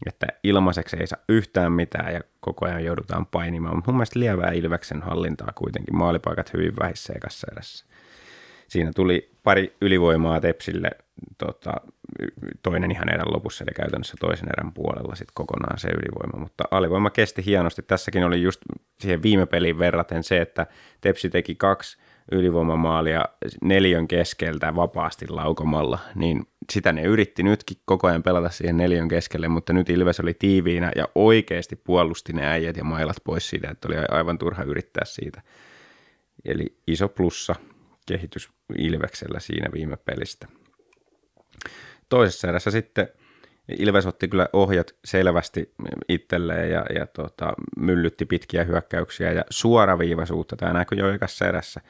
[0.06, 4.52] että ilmaiseksi ei saa yhtään mitään ja koko ajan joudutaan painimaan, mutta mun mielestä lievää
[4.52, 7.86] Ilveksen hallintaa kuitenkin, maalipaikat hyvin vähissä ekassa erässä.
[8.68, 10.90] Siinä tuli pari ylivoimaa Tepsille,
[11.38, 11.72] tota,
[12.62, 17.10] toinen ihan erän lopussa, eli käytännössä toisen erän puolella sitten kokonaan se ylivoima, mutta alivoima
[17.10, 17.82] kesti hienosti.
[17.82, 18.60] Tässäkin oli just
[19.00, 20.66] siihen viime peliin verraten se, että
[21.00, 21.98] Tepsi teki kaksi
[22.32, 23.24] ylivoimamaalia
[23.62, 29.48] neljön keskeltä vapaasti laukomalla, niin sitä ne yritti nytkin koko ajan pelata siihen neljön keskelle,
[29.48, 33.88] mutta nyt Ilves oli tiiviinä ja oikeasti puolusti ne äijät ja mailat pois siitä, että
[33.88, 35.42] oli aivan turha yrittää siitä.
[36.44, 37.54] Eli iso plussa
[38.06, 40.46] kehitys Ilveksellä siinä viime pelistä.
[42.08, 43.08] Toisessa erässä sitten
[43.68, 45.74] Ilves otti kyllä ohjat selvästi
[46.08, 50.56] itselleen ja, ja tota, myllytti pitkiä hyökkäyksiä ja suoraviivaisuutta.
[50.56, 51.80] Tämä näkyy jo ekassa erässä,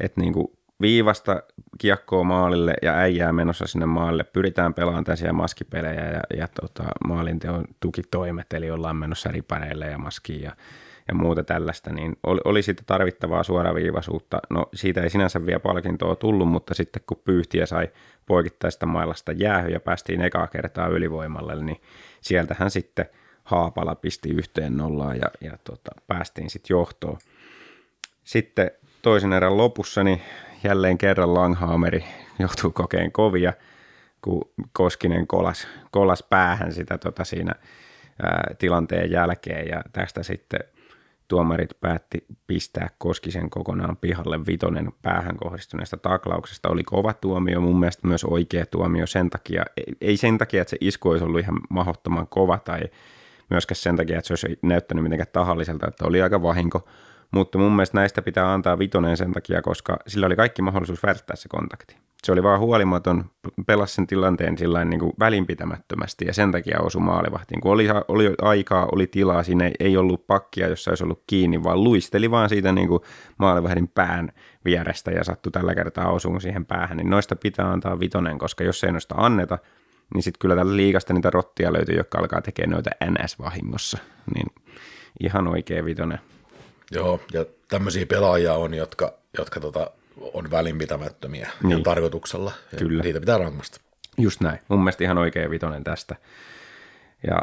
[0.00, 1.42] että niinku viivasta
[1.78, 4.24] kiekkoa maalille ja äijää menossa sinne maalle.
[4.24, 10.42] Pyritään pelaamaan tällaisia maskipelejä ja, ja tota, maalinteon tukitoimet, eli ollaan menossa ripareille ja maskiin
[10.42, 10.56] ja,
[11.10, 14.40] ja muuta tällaista, niin oli, oli siitä tarvittavaa suoraviivaisuutta.
[14.50, 17.88] No siitä ei sinänsä vielä palkintoa tullut, mutta sitten kun pyyhtiä sai
[18.26, 21.80] poikittaista mailasta jäähy ja päästiin ekaa kertaa ylivoimalle, niin
[22.20, 23.06] sieltähän sitten
[23.44, 27.18] Haapala pisti yhteen nollaan ja, ja tota, päästiin sitten johtoon.
[28.24, 28.70] Sitten
[29.02, 30.22] toisen erän lopussa niin
[30.64, 32.04] jälleen kerran Langhaameri
[32.38, 33.52] joutuu kokeen kovia,
[34.22, 37.54] kun Koskinen kolas, kolas päähän sitä tota siinä
[38.22, 40.60] ää, tilanteen jälkeen ja tästä sitten
[41.30, 46.68] tuomarit päätti pistää Koskisen kokonaan pihalle vitonen päähän kohdistuneesta taklauksesta.
[46.68, 49.64] Oli kova tuomio, mun mielestä myös oikea tuomio sen takia,
[50.00, 52.80] ei- sen takia, että se isku olisi ollut ihan mahdottoman kova tai
[53.50, 56.88] myöskään sen takia, että se olisi näyttänyt mitenkään tahalliselta, että oli aika vahinko,
[57.30, 61.36] mutta mun mielestä näistä pitää antaa vitonen sen takia, koska sillä oli kaikki mahdollisuus välttää
[61.36, 61.96] se kontakti.
[62.22, 63.24] Se oli vaan huolimaton,
[63.66, 67.60] pelasi sen tilanteen sillä niin kuin välinpitämättömästi ja sen takia osui maalivahtiin.
[67.60, 71.84] Kun oli, oli aikaa, oli tilaa, siinä ei, ollut pakkia, jossa olisi ollut kiinni, vaan
[71.84, 73.00] luisteli vaan siitä niin kuin
[73.38, 74.32] maalivahdin pään
[74.64, 76.96] vierestä ja sattui tällä kertaa osuun siihen päähän.
[76.96, 79.58] Niin noista pitää antaa vitonen, koska jos ei noista anneta,
[80.14, 83.98] niin sitten kyllä tällä liikasta niitä rottia löytyy, jotka alkaa tekemään noita NS-vahingossa.
[84.34, 84.46] Niin
[85.20, 86.18] ihan oikea vitonen.
[86.90, 89.90] Joo, ja tämmöisiä pelaajia on, jotka, jotka tota,
[90.34, 91.78] on välinpitämättömiä niin.
[91.78, 92.52] Ja tarkoituksella.
[92.72, 93.02] Ja Kyllä.
[93.02, 93.80] Niitä pitää rangaista.
[94.18, 94.58] Just näin.
[94.68, 96.16] Mun mielestä ihan oikea vitonen tästä.
[97.26, 97.38] Ja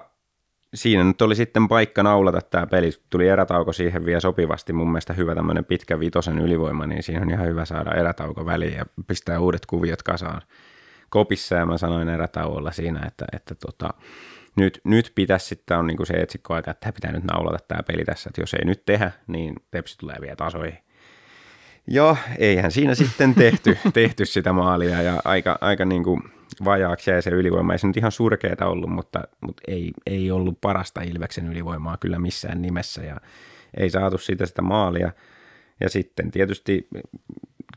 [0.73, 2.91] siinä nyt oli sitten paikka naulata tämä peli.
[3.09, 4.73] Tuli erätauko siihen vielä sopivasti.
[4.73, 8.73] Mun mielestä hyvä tämmöinen pitkä vitosen ylivoima, niin siinä on ihan hyvä saada erätauko väliin
[8.73, 10.41] ja pistää uudet kuviot kasaan
[11.09, 11.55] kopissa.
[11.55, 13.93] Ja mä sanoin erätauolla siinä, että, että tota,
[14.57, 18.05] nyt, nyt pitäisi sitten on niin kuin se etsikkoaika, että pitää nyt naulata tämä peli
[18.05, 20.77] tässä, että jos ei nyt tehdä, niin Tepsi tulee vielä tasoihin.
[21.87, 26.21] Joo, eihän siinä sitten tehty, tehty sitä maalia ja aika, aika niin kuin
[26.65, 27.73] vajaaksi jäi se ylivoima.
[27.73, 32.19] Ei se nyt ihan surkeeta ollut, mutta, mutta ei, ei ollut parasta Ilveksen ylivoimaa kyllä
[32.19, 33.17] missään nimessä ja
[33.77, 35.11] ei saatu siitä sitä maalia.
[35.79, 36.87] Ja sitten tietysti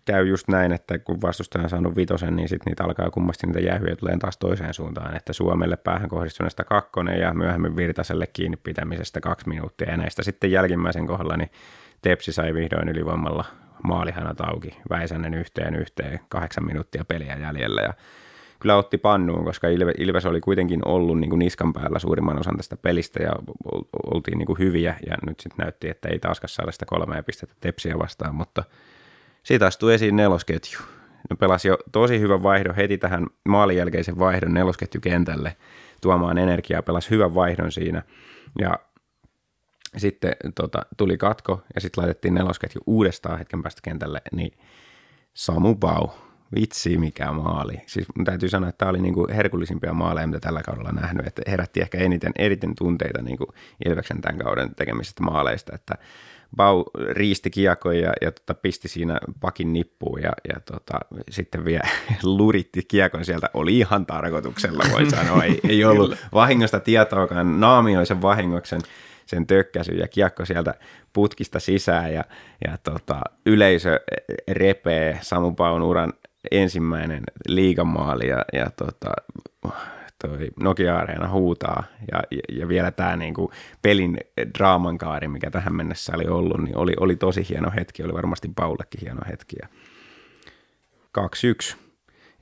[0.05, 3.61] käy just näin, että kun vastustaja on saanut vitosen, niin sitten niitä alkaa kummasti niitä
[3.61, 9.21] jäähyjä tulee taas toiseen suuntaan, että Suomelle päähän kohdistuneesta kakkonen ja myöhemmin Virtaselle kiinni pitämisestä
[9.21, 9.91] kaksi minuuttia.
[9.91, 11.51] Ja näistä sitten jälkimmäisen kohdalla niin
[12.03, 13.45] Tepsi sai vihdoin ylivoimalla
[13.83, 17.83] maalihanat auki, Väisänen yhteen yhteen, kahdeksan minuuttia peliä jäljellä.
[17.83, 17.95] Ja
[18.61, 22.77] kyllä otti pannuun, koska Ilves oli kuitenkin ollut niin kuin niskan päällä suurimman osan tästä
[22.77, 23.33] pelistä ja
[24.07, 24.95] oltiin niin kuin hyviä.
[25.07, 28.65] Ja nyt sitten näytti, että ei taaskaan saada sitä kolmea pistettä Tepsiä vastaan, mutta
[29.43, 30.81] siitä astui esiin nelosketju.
[31.31, 35.57] Ne pelasi jo tosi hyvän vaihdon heti tähän maalin jälkeisen vaihdon nelosketjukentälle
[36.01, 38.03] tuomaan energiaa, pelasi hyvän vaihdon siinä
[38.59, 38.79] ja
[39.97, 44.59] sitten tota, tuli katko ja sitten laitettiin nelosketju uudestaan hetken päästä kentälle, niin
[45.35, 46.09] Samu Bau,
[46.55, 47.81] vitsi mikä maali.
[47.87, 51.43] Siis mun täytyy sanoa, että tämä oli niinku herkullisimpia maaleja, mitä tällä kaudella nähnyt, että
[51.47, 55.95] herätti ehkä eniten, eniten tunteita niinku Ilveksen tämän kauden tekemisestä maaleista, että
[56.57, 61.89] Bau riisti kiekon ja, ja tota, pisti siinä pakin nippuun ja, ja tota, sitten vielä
[62.23, 63.51] luritti kiekon sieltä.
[63.55, 65.45] Oli ihan tarkoituksella, voi sanoa.
[65.45, 67.61] Ei, ei ollut vahingosta tietoakaan.
[67.61, 68.81] Naamioi sen vahingoksen
[69.31, 70.75] sen tökkäsyn ja kiekko sieltä
[71.13, 72.25] putkista sisään ja,
[72.67, 74.01] ja tota, yleisö
[74.49, 76.13] repee Samu Paun uran
[76.51, 79.13] ensimmäinen liigamaali ja, ja tota,
[80.21, 83.53] toi Nokia-areena huutaa ja, ja, ja vielä tämä niinku
[83.83, 84.19] pelin
[84.59, 88.51] draaman kaari, mikä tähän mennessä oli ollut, niin oli, oli tosi hieno hetki, oli varmasti
[88.57, 89.57] Paullekin hieno hetki.
[89.63, 89.69] Ja
[91.19, 91.77] 2-1.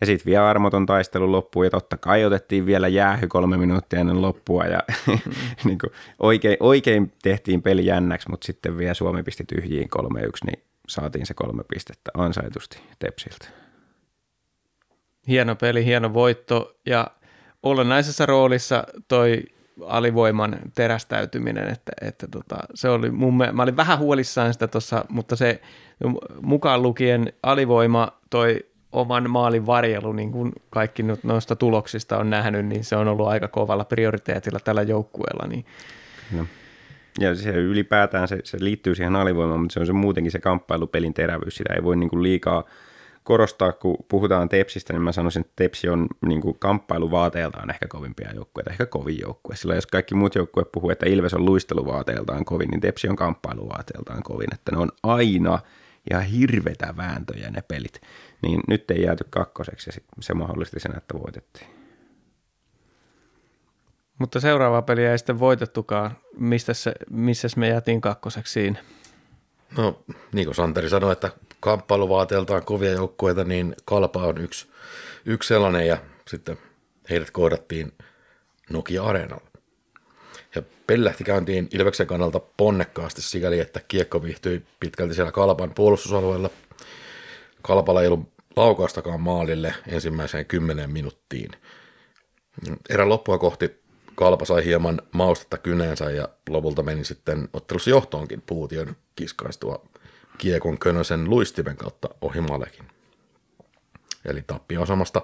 [0.00, 4.22] Ja sitten vielä armoton taistelu loppuun ja totta kai otettiin vielä jäähy kolme minuuttia ennen
[4.22, 5.18] loppua ja mm.
[5.64, 5.78] niin
[6.18, 10.06] oikein, oikein tehtiin peli jännäksi, mutta sitten vielä Suomi pisti tyhjiin 3-1,
[10.46, 13.48] niin saatiin se kolme pistettä ansaitusti Tepsiltä.
[15.28, 17.06] Hieno peli, hieno voitto ja
[17.62, 19.42] olennaisessa roolissa toi
[19.86, 25.36] alivoiman terästäytyminen, että, että tota, se oli mun mä olin vähän huolissaan sitä tuossa, mutta
[25.36, 25.60] se
[26.42, 32.84] mukaan lukien alivoima toi oman maalin varjelu, niin kuin kaikki noista tuloksista on nähnyt, niin
[32.84, 35.46] se on ollut aika kovalla prioriteetilla tällä joukkueella.
[35.48, 35.64] Niin.
[36.36, 36.46] No.
[37.20, 41.14] Ja se ylipäätään se, se liittyy siihen alivoimaan, mutta se on se muutenkin se kamppailupelin
[41.14, 41.56] terävyys.
[41.56, 42.64] Sitä ei voi niin kuin liikaa
[43.28, 48.32] korostaa, kun puhutaan Tepsistä, niin mä sanoisin, että Tepsi on niin kuin kamppailuvaateeltaan ehkä kovimpia
[48.34, 49.56] joukkueita, ehkä kovin joukkue.
[49.56, 54.22] Sillä jos kaikki muut joukkueet puhuu, että Ilves on luisteluvaateeltaan kovin, niin Tepsi on kamppailuvaateeltaan
[54.22, 54.54] kovin.
[54.54, 55.58] Että ne on aina
[56.10, 58.00] ja hirvetä vääntöjä ne pelit.
[58.42, 61.66] Niin nyt ei jääty kakkoseksi ja sit se mahdollisti sen, että voitettiin.
[64.18, 66.10] Mutta seuraava peli ei sitten voitettukaan.
[66.38, 68.78] Mistä se, missä me jäätiin kakkoseksi siinä?
[69.76, 74.66] No, niin kuin Santeri sanoi, että kamppailuvaateeltaan kovia joukkueita, niin Kalpa on yksi,
[75.24, 76.58] yksi sellainen ja sitten
[77.10, 77.92] heidät kohdattiin
[78.70, 79.48] Nokia-areenalla.
[80.54, 86.50] Ja peli lähti käyntiin Ilveksen kannalta ponnekkaasti sikäli, että kiekko viihtyi pitkälti siellä Kalpan puolustusalueella.
[87.62, 91.50] Kalpalla ei ollut laukaustakaan maalille ensimmäiseen kymmeneen minuuttiin.
[92.90, 93.80] Erän loppua kohti
[94.14, 99.84] Kalpa sai hieman maustetta kyneensä ja lopulta meni sitten ottelussa johtoonkin puution kiskaistua
[100.38, 102.84] kiekon könösen luistimen kautta ohi Malekin.
[104.24, 105.22] Eli tappio asemasta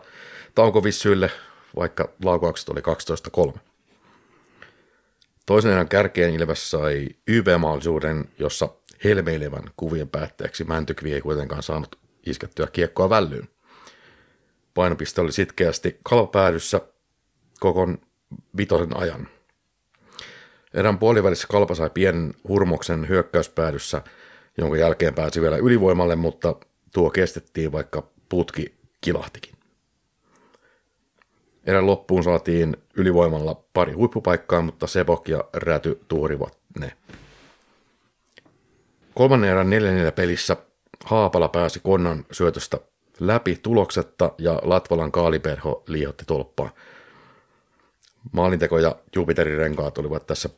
[0.54, 1.30] taukovissyille,
[1.76, 2.80] vaikka laukaukset oli
[3.54, 3.58] 12-3.
[5.46, 8.68] Toisen erän kärkeen Ilves sai YV-mahdollisuuden, jossa
[9.04, 13.48] helmeilevän kuvien päätteeksi Mäntykvi ei kuitenkaan saanut iskettyä kiekkoa vällyyn.
[14.74, 16.80] Painopiste oli sitkeästi kalpapäädyssä
[17.60, 17.98] kokon
[18.56, 19.28] vitosen ajan.
[20.74, 24.02] Erän puolivälissä kalpa sai pienen hurmoksen hyökkäyspäädyssä,
[24.58, 26.54] jonka jälkeen pääsi vielä ylivoimalle, mutta
[26.92, 29.54] tuo kestettiin, vaikka putki kilahtikin.
[31.66, 36.92] Erän loppuun saatiin ylivoimalla pari huippupaikkaa, mutta Sebok ja Räty tuurivat ne.
[39.14, 40.56] Kolmannen erän 4 pelissä
[41.04, 42.78] Haapala pääsi Konnan syötöstä
[43.20, 46.70] läpi tuloksetta ja Latvalan kaaliperho liiotti tolppaa.
[48.32, 50.48] Maalinteko ja Jupiterin renkaat olivat tässä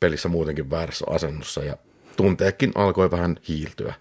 [0.00, 1.76] pelissä muutenkin väärässä asennossa ja
[2.16, 3.94] tunteekin alkoi vähän hiiltyä.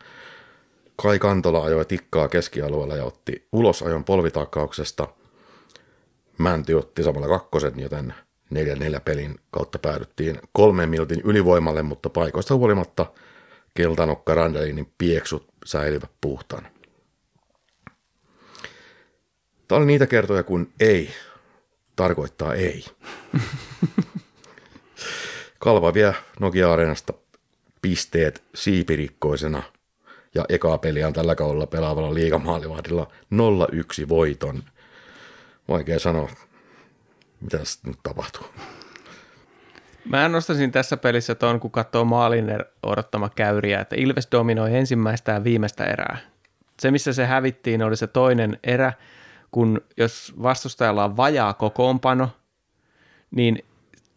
[0.96, 5.08] Kai Kantola ajoi tikkaa keskialueella ja otti ulosajon polvitakkauksesta.
[6.38, 8.14] Mänty otti samalla kakkosen, joten
[8.54, 13.06] 4-4 pelin kautta päädyttiin kolmen minuutin ylivoimalle, mutta paikoista huolimatta
[13.74, 16.70] keltanokka Randelinin pieksut säilyvät puhtaana.
[19.68, 21.10] Tämä oli niitä kertoja, kun ei
[21.96, 22.86] tarkoittaa ei.
[25.60, 27.14] Kalva vie Nokia-areenasta
[27.82, 29.64] pisteet siipirikkoisena
[30.36, 33.08] ja ekaa peliä on tällä kaudella pelaavalla liigamaalivahdilla
[34.06, 34.64] 0-1 voiton.
[35.70, 36.30] Vaikea sanoa,
[37.42, 38.46] mitä tässä nyt tapahtuu.
[40.06, 42.46] Mä nostaisin tässä pelissä tuon, kun katsoo maalin
[42.84, 46.18] odottama käyriä, että Ilves dominoi ensimmäistä ja viimeistä erää.
[46.80, 48.94] Se, missä se hävittiin, oli se toinen erä,
[49.52, 52.30] kun jos vastustajalla on vajaa kokoonpano,
[53.32, 53.66] niin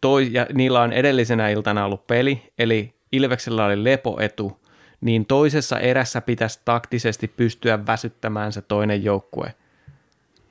[0.00, 4.60] toi, ja niillä on edellisenä iltana ollut peli, eli Ilveksellä oli lepoetu,
[5.00, 9.54] niin toisessa erässä pitäisi taktisesti pystyä väsyttämään se toinen joukkue.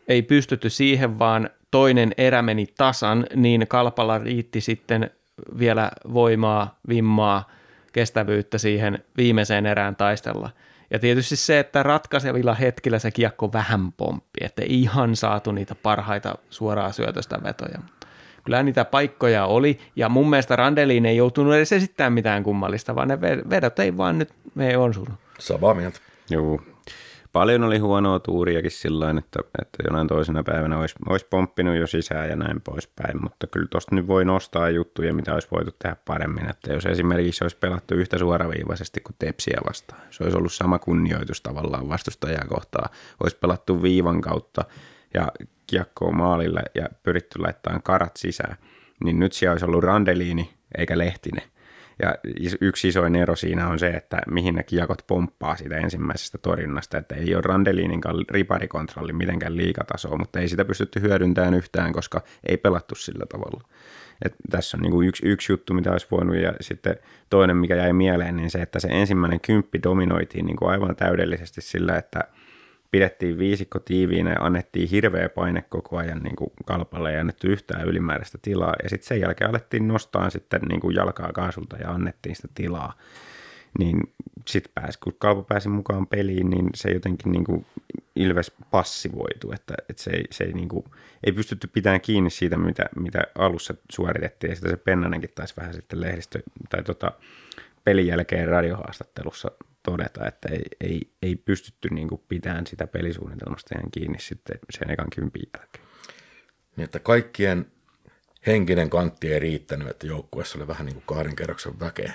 [0.08, 5.12] Ei pystytty siihen, vaan toinen erä meni tasan, niin kalpalla riitti sitten
[5.60, 7.52] vielä voimaa, vimmaa,
[7.94, 10.50] kestävyyttä siihen viimeiseen erään taistella.
[10.92, 16.36] Ja tietysti se, että ratkaisevilla hetkillä se kiekko vähän pomppi, että ihan saatu niitä parhaita
[16.50, 17.80] suoraa syötöstä vetoja.
[18.44, 23.08] Kyllä niitä paikkoja oli, ja mun mielestä Randeliin ei joutunut edes esittämään mitään kummallista, vaan
[23.08, 25.16] ne vedot ei vaan nyt, me ei osunut.
[25.40, 26.00] Samaa mieltä.
[26.30, 26.62] Joo.
[27.34, 32.30] Paljon oli huonoa tuuriakin sillä että, että jonain toisena päivänä olisi, olisi pomppinut jo sisään
[32.30, 36.50] ja näin poispäin, mutta kyllä tuosta nyt voi nostaa juttuja, mitä olisi voitu tehdä paremmin,
[36.50, 41.42] että jos esimerkiksi olisi pelattu yhtä suoraviivaisesti kuin Tepsiä vastaan, se olisi ollut sama kunnioitus
[41.42, 42.90] tavallaan vastustajaa kohtaan,
[43.24, 44.66] olisi pelattu viivan kautta
[45.14, 45.32] ja
[45.68, 48.58] kiekkoa maalille ja pyritty laittamaan karat sisään,
[49.04, 51.44] niin nyt siellä olisi ollut Randeliini eikä Lehtinen.
[52.02, 52.16] Ja
[52.62, 57.16] yksi isoin ero siinä on se, että mihin ne kiekot pomppaa siitä ensimmäisestä torjunnasta, että
[57.16, 62.96] ei ole Randeliininkaan riparikontrolli mitenkään liikatasoa, mutta ei sitä pystytty hyödyntämään yhtään, koska ei pelattu
[62.96, 63.64] sillä tavalla.
[64.26, 66.96] Et tässä on niin kuin yksi, yksi juttu, mitä olisi voinut, ja sitten
[67.30, 71.62] toinen, mikä jäi mieleen, niin se, että se ensimmäinen kymppi dominoitiin niin kuin aivan täydellisesti
[71.62, 72.20] sillä, että–
[72.94, 77.88] pidettiin viisikko tiiviinä ja annettiin hirveä paine koko ajan niin kuin kalpalle ja annettu yhtään
[77.88, 78.74] ylimääräistä tilaa.
[78.84, 82.94] Ja sitten sen jälkeen alettiin nostaa sitten niin kuin jalkaa kaasulta ja annettiin sitä tilaa.
[83.80, 84.00] Niin
[84.48, 87.66] sitten pääsi, kun kalpa pääsi mukaan peliin, niin se jotenkin niin kuin
[88.16, 90.86] Ilves passivoitu, että, että se, ei, se ei, niin kuin,
[91.24, 94.50] ei pystytty pitämään kiinni siitä, mitä, mitä alussa suoritettiin.
[94.50, 96.40] Ja sitä se Pennanenkin taisi vähän sitten lehdistö,
[96.70, 97.12] tai tota,
[97.84, 99.52] pelin jälkeen radiohaastattelussa
[99.84, 104.92] todeta, että ei, ei, ei pystytty niin kuin pitämään sitä pelisuunnitelmasta ihan kiinni sitten sen
[104.92, 105.86] ekan kympin jälkeen.
[106.76, 107.66] Niin, että kaikkien
[108.48, 112.14] henkinen kantti ei riittänyt, että joukkueessa oli vähän niin kuin kahden kerroksen väkeä.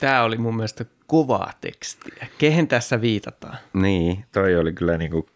[0.00, 2.26] Tämä oli mun mielestä kovaa tekstiä.
[2.38, 3.58] Kehen tässä viitataan?
[3.72, 5.26] Niin, toi oli kyllä niin kuin...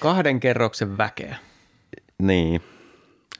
[0.00, 1.36] Kahden kerroksen väkeä.
[2.18, 2.62] Niin.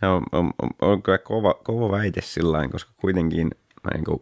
[0.02, 3.50] On, on, on, on kyllä kova, kova väite sillä koska kuitenkin
[3.94, 4.20] niin kuin,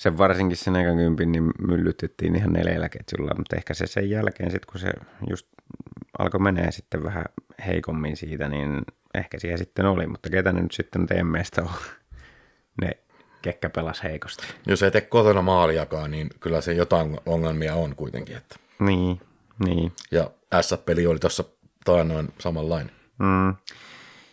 [0.00, 4.50] sen varsinkin sen ekan kympin niin myllytettiin ihan neljällä ketjulla, mutta ehkä se sen jälkeen
[4.50, 4.92] sitten, kun se
[5.30, 5.46] just
[6.18, 7.24] alkoi menee sitten vähän
[7.66, 8.80] heikommin siitä, niin
[9.14, 11.68] ehkä siihen sitten oli, mutta ketä ne nyt sitten teidän mielestä on
[12.80, 12.90] ne
[13.42, 14.46] kekkä pelas heikosti?
[14.66, 18.36] Jos ei tee kotona maaliakaan, niin kyllä se jotain ongelmia on kuitenkin.
[18.36, 18.56] Että.
[18.78, 19.20] Niin,
[19.64, 19.92] niin.
[20.10, 20.30] Ja
[20.60, 21.44] S-peli oli tuossa
[21.84, 22.94] taannoin samanlainen.
[23.18, 23.54] Mm.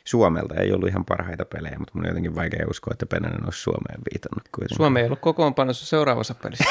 [0.08, 3.62] Suomelta ei ollut ihan parhaita pelejä, mutta mun on jotenkin vaikea uskoa, että Pennanen olisi
[3.62, 4.78] Suomeen viitannut kuitenkin.
[4.78, 6.66] Suomi ei ollut kokoonpanossa seuraavassa pelissä.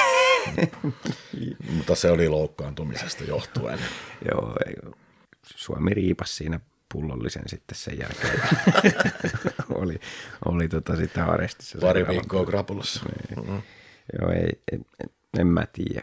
[1.77, 3.79] mutta se oli loukkaantumisesta johtuen.
[4.31, 4.75] Joo, ei,
[5.43, 6.61] Suomi riipas siinä
[6.93, 8.41] pullollisen sitten sen jälkeen.
[9.83, 10.01] oli
[10.45, 11.79] oli tota sitä arestissa.
[11.81, 13.01] Pari viikkoa krapulassa.
[13.05, 13.47] Niin.
[13.47, 13.63] Mm-hmm.
[14.21, 14.87] Joo, ei, en,
[15.39, 16.03] en mä tiedä.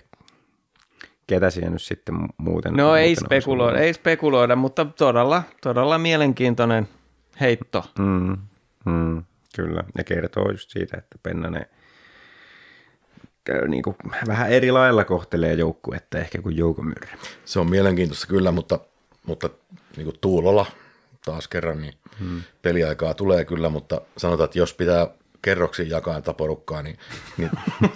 [1.28, 2.74] Ketä siellä nyt sitten muuten...
[2.74, 6.88] No muuten ei spekuloida, ei spekuloida, mutta todella, todella mielenkiintoinen–
[7.40, 7.86] heitto.
[8.00, 8.38] Mm,
[8.86, 9.24] mm,
[9.56, 11.66] kyllä, ja kertoo just siitä, että Pennanen
[13.68, 13.96] niin kuin,
[14.28, 17.18] vähän eri lailla kohtelee joukkuetta ehkä kuin Jouko Myrrä.
[17.46, 18.80] Se on mielenkiintoista kyllä, mutta,
[19.26, 19.50] mutta
[19.98, 20.66] niin kuin Tuulolla
[21.26, 22.42] taas kerran, niin hmm.
[22.62, 25.08] peliaikaa tulee kyllä, mutta sanotaan, että jos pitää
[25.42, 26.98] kerroksiin jakaa tätä porukkaa, niin...
[27.38, 27.52] niin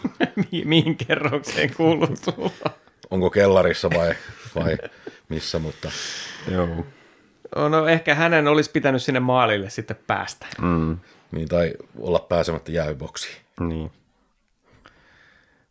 [0.67, 2.71] Mihin kerrokseen kuuluu tulla?
[3.09, 4.15] Onko kellarissa vai,
[4.55, 4.77] vai
[5.29, 5.91] missä, mutta...
[6.51, 6.85] Joo.
[7.55, 10.47] No ehkä hänen olisi pitänyt sinne maalille sitten päästä.
[10.61, 10.97] Mm.
[11.31, 13.35] Niin, tai olla pääsemättä jääboksiin.
[13.59, 13.91] Niin.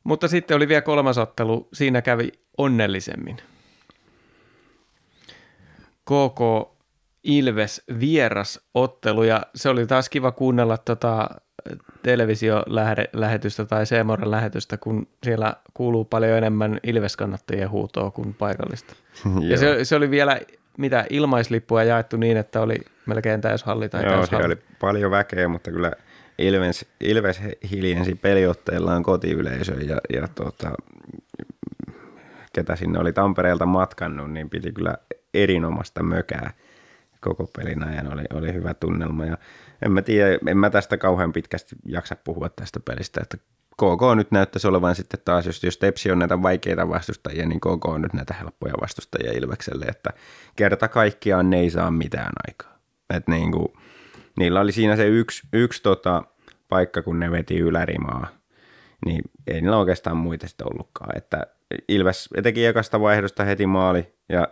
[0.05, 3.37] Mutta sitten oli vielä kolmas ottelu, siinä kävi onnellisemmin.
[6.05, 6.70] KK
[7.22, 11.29] Ilves vierasottelu ja se oli taas kiva kuunnella tota
[12.03, 18.97] televisiolähetystä tai Seemoren lähetystä, kun siellä kuuluu paljon enemmän Ilves-kannattajien huutoa kuin paikallista.
[19.51, 20.41] ja se, se oli vielä
[20.79, 24.47] mitä ilmaislippuja jaettu niin, että oli melkein täyshalli tai Joo, täyshalli.
[24.47, 25.93] oli paljon väkeä, mutta kyllä
[26.39, 30.72] Ilves, Ilves hiljensi peliotteillaan kotiyleisö ja, ja tota,
[32.53, 34.95] ketä sinne oli Tampereelta matkannut, niin piti kyllä
[35.35, 36.51] erinomaista mökää
[37.20, 39.39] koko pelin ajan, oli, oli hyvä tunnelma ja
[39.83, 43.37] en mä tiedä, en mä tästä kauhean pitkästi jaksa puhua tästä pelistä, että
[43.77, 47.85] KK nyt näyttäisi olevan sitten taas, jos, jos Tepsi on näitä vaikeita vastustajia, niin KK
[47.85, 50.11] on nyt näitä helppoja vastustajia Ilvekselle, että
[50.57, 52.79] kerta kaikkiaan ne ei saa mitään aikaa.
[53.14, 53.68] Et niin kuin,
[54.39, 56.22] niillä oli siinä se yksi, yksi tota,
[56.68, 58.29] paikka, kun ne veti ylärimaa,
[59.07, 61.16] niin ei niillä oikeastaan muita sitten ollutkaan.
[61.16, 61.47] Että
[61.89, 64.49] Ilves teki ekasta vaihdosta heti maali ja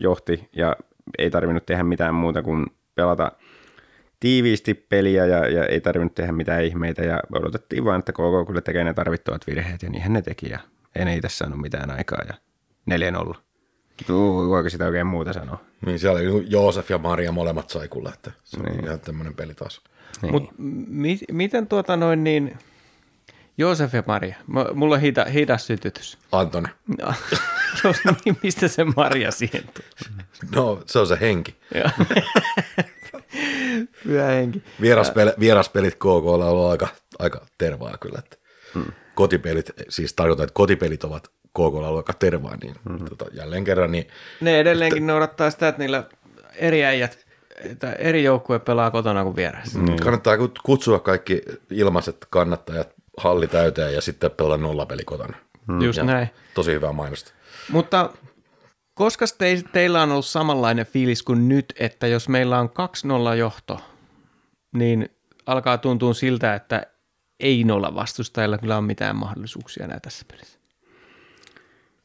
[0.00, 0.76] johti ja
[1.18, 3.32] ei tarvinnut tehdä mitään muuta kuin pelata
[4.24, 8.60] tiiviisti peliä ja, ja ei tarvinnut tehdä mitään ihmeitä ja odotettiin vaan, että KK kyllä
[8.60, 10.58] tekee ne tarvittavat virheet ja niinhän ne teki ja
[10.94, 12.34] ei ne itse saanut mitään aikaa ja
[13.30, 13.36] 4-0.
[14.48, 15.60] Voiko sitä oikein muuta sanoa?
[15.86, 18.84] Niin siellä oli Joosef ja Maria molemmat sai kyllä, että se on niin.
[18.84, 19.80] ihan tämmöinen peli taas.
[20.22, 20.32] Niin.
[20.32, 20.50] Mut
[20.88, 22.58] mi- miten tuota noin niin,
[23.58, 26.18] Joosef ja Maria, M- mulla on hita, hidas sytytys.
[26.32, 26.68] Antone.
[27.84, 30.14] No, niin mistä se Maria siihen tuli?
[30.54, 31.54] No, se on se henki.
[34.06, 34.62] Pyhä henki.
[34.80, 38.18] Vieraspel, vieraspelit KK on ollut aika, aika tervaa kyllä.
[38.18, 38.36] Että
[38.74, 38.86] hmm.
[39.14, 43.04] Kotipelit, siis tarkoitan, että kotipelit ovat KK on ollut aika tervaa, niin hmm.
[43.04, 43.92] tota, jälleen kerran.
[43.92, 44.08] Niin,
[44.40, 46.04] ne edelleenkin että, noudattaa sitä, että niillä
[46.56, 47.24] eri äijät
[47.70, 49.78] että eri joukkue pelaa kotona kuin vieressä.
[49.78, 49.96] Mm.
[49.96, 55.36] Kannattaa kutsua kaikki ilmaiset kannattajat halli täyteen ja sitten pelata nollapeli kotona.
[55.66, 55.80] Mm.
[55.80, 56.30] Just ja näin.
[56.54, 57.32] Tosi hyvää mainosta.
[57.70, 58.10] Mutta
[58.94, 62.70] koska te, teillä on ollut samanlainen fiilis kuin nyt, että jos meillä on
[63.32, 63.80] 2-0 johto,
[64.74, 65.08] niin
[65.46, 66.82] alkaa tuntua siltä, että
[67.40, 70.58] ei nolla vastustajilla kyllä on mitään mahdollisuuksia enää tässä pelissä.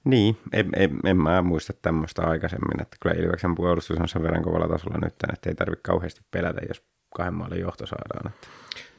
[0.04, 4.44] Niin, en, en, en mä muista tämmöistä aikaisemmin, että kyllä Ilveksen puolustus on sen verran
[4.44, 6.84] kovalla tasolla nyt, että ei tarvitse kauheasti pelätä, jos
[7.16, 8.34] kahden maalin johto saadaan.
[8.34, 8.48] Että.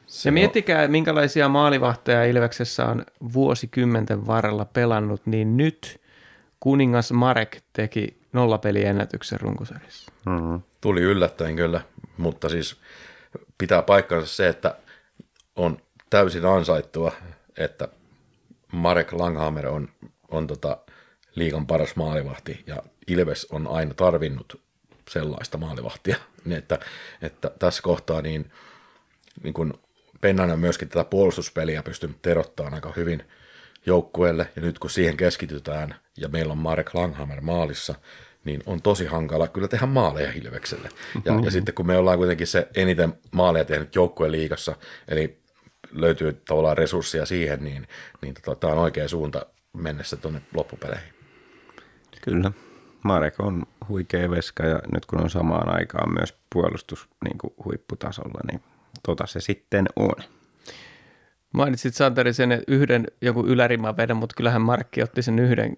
[0.07, 6.00] Se ja miettikää, minkälaisia maalivahteja Ilveksessä on vuosikymmenten varrella pelannut, niin nyt
[6.61, 10.11] kuningas Marek teki nollapeliennätyksen runkosarjassa.
[10.25, 10.61] Mm-hmm.
[10.81, 11.81] Tuli yllättäen kyllä,
[12.17, 12.75] mutta siis
[13.57, 14.75] pitää paikkansa se, että
[15.55, 15.77] on
[16.09, 17.11] täysin ansaittua,
[17.57, 17.87] että
[18.71, 19.89] Marek Langhammer on,
[20.29, 20.77] on tota
[21.35, 24.61] liikan paras maalivahti ja Ilves on aina tarvinnut
[25.09, 26.79] sellaista maalivahtia, niin että,
[27.21, 28.51] että tässä kohtaa niin,
[29.43, 29.79] niin kun
[30.21, 33.23] Pennanen myöskin tätä puolustuspeliä pystynyt terottamaan aika hyvin
[33.85, 37.95] joukkueelle, ja nyt kun siihen keskitytään, ja meillä on Marek Langhammer maalissa,
[38.45, 40.89] niin on tosi hankala kyllä tehdä maaleja Hilvekselle.
[41.25, 41.45] Ja, mm-hmm.
[41.45, 44.75] ja sitten kun me ollaan kuitenkin se eniten maaleja tehnyt joukkueen liigassa,
[45.07, 45.41] eli
[45.91, 47.87] löytyy tavallaan resursseja siihen, niin,
[48.21, 51.13] niin tota, tämä on oikea suunta mennessä tuonne loppupeleihin.
[52.21, 52.51] Kyllä.
[53.03, 58.39] Marek on huikea veska ja nyt kun on samaan aikaan myös puolustus niin kuin huipputasolla,
[58.51, 58.61] niin
[59.05, 60.23] tota se sitten on.
[61.53, 65.77] Mainitsit Santeri sen yhden joku yläriman vedon, mutta kyllähän Markki otti sen yhden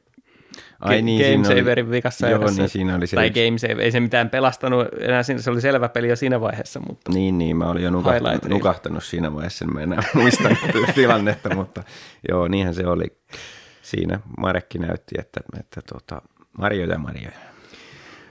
[0.80, 4.00] Ai niin, Game Saverin vikassa joo, niin siinä oli se tai Game Save, ei se
[4.00, 6.80] mitään pelastanut enää, se oli selvä peli jo siinä vaiheessa.
[6.80, 10.50] Mutta niin, niin, mä olin jo nukahtanut, nukahtanut siinä vaiheessa, en enää muista
[10.96, 11.84] tilannetta, mutta
[12.30, 13.06] joo, niinhän se oli.
[13.82, 16.22] Siinä Marekki näytti, että, että tota,
[16.58, 17.30] Mario ja Mario.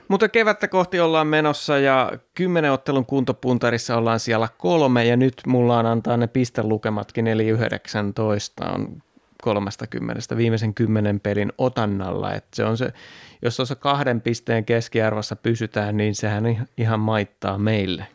[0.07, 5.79] Mutta kevättä kohti ollaan menossa ja kymmenen ottelun kuntopuntarissa ollaan siellä kolme ja nyt mulla
[5.79, 9.03] on antaa ne pistelukematkin eli 19 on
[9.43, 12.33] 30 viimeisen kymmenen pelin otannalla.
[12.33, 12.93] Et se on se,
[13.41, 18.07] jos tuossa kahden pisteen keskiarvossa pysytään, niin sehän ihan maittaa meille.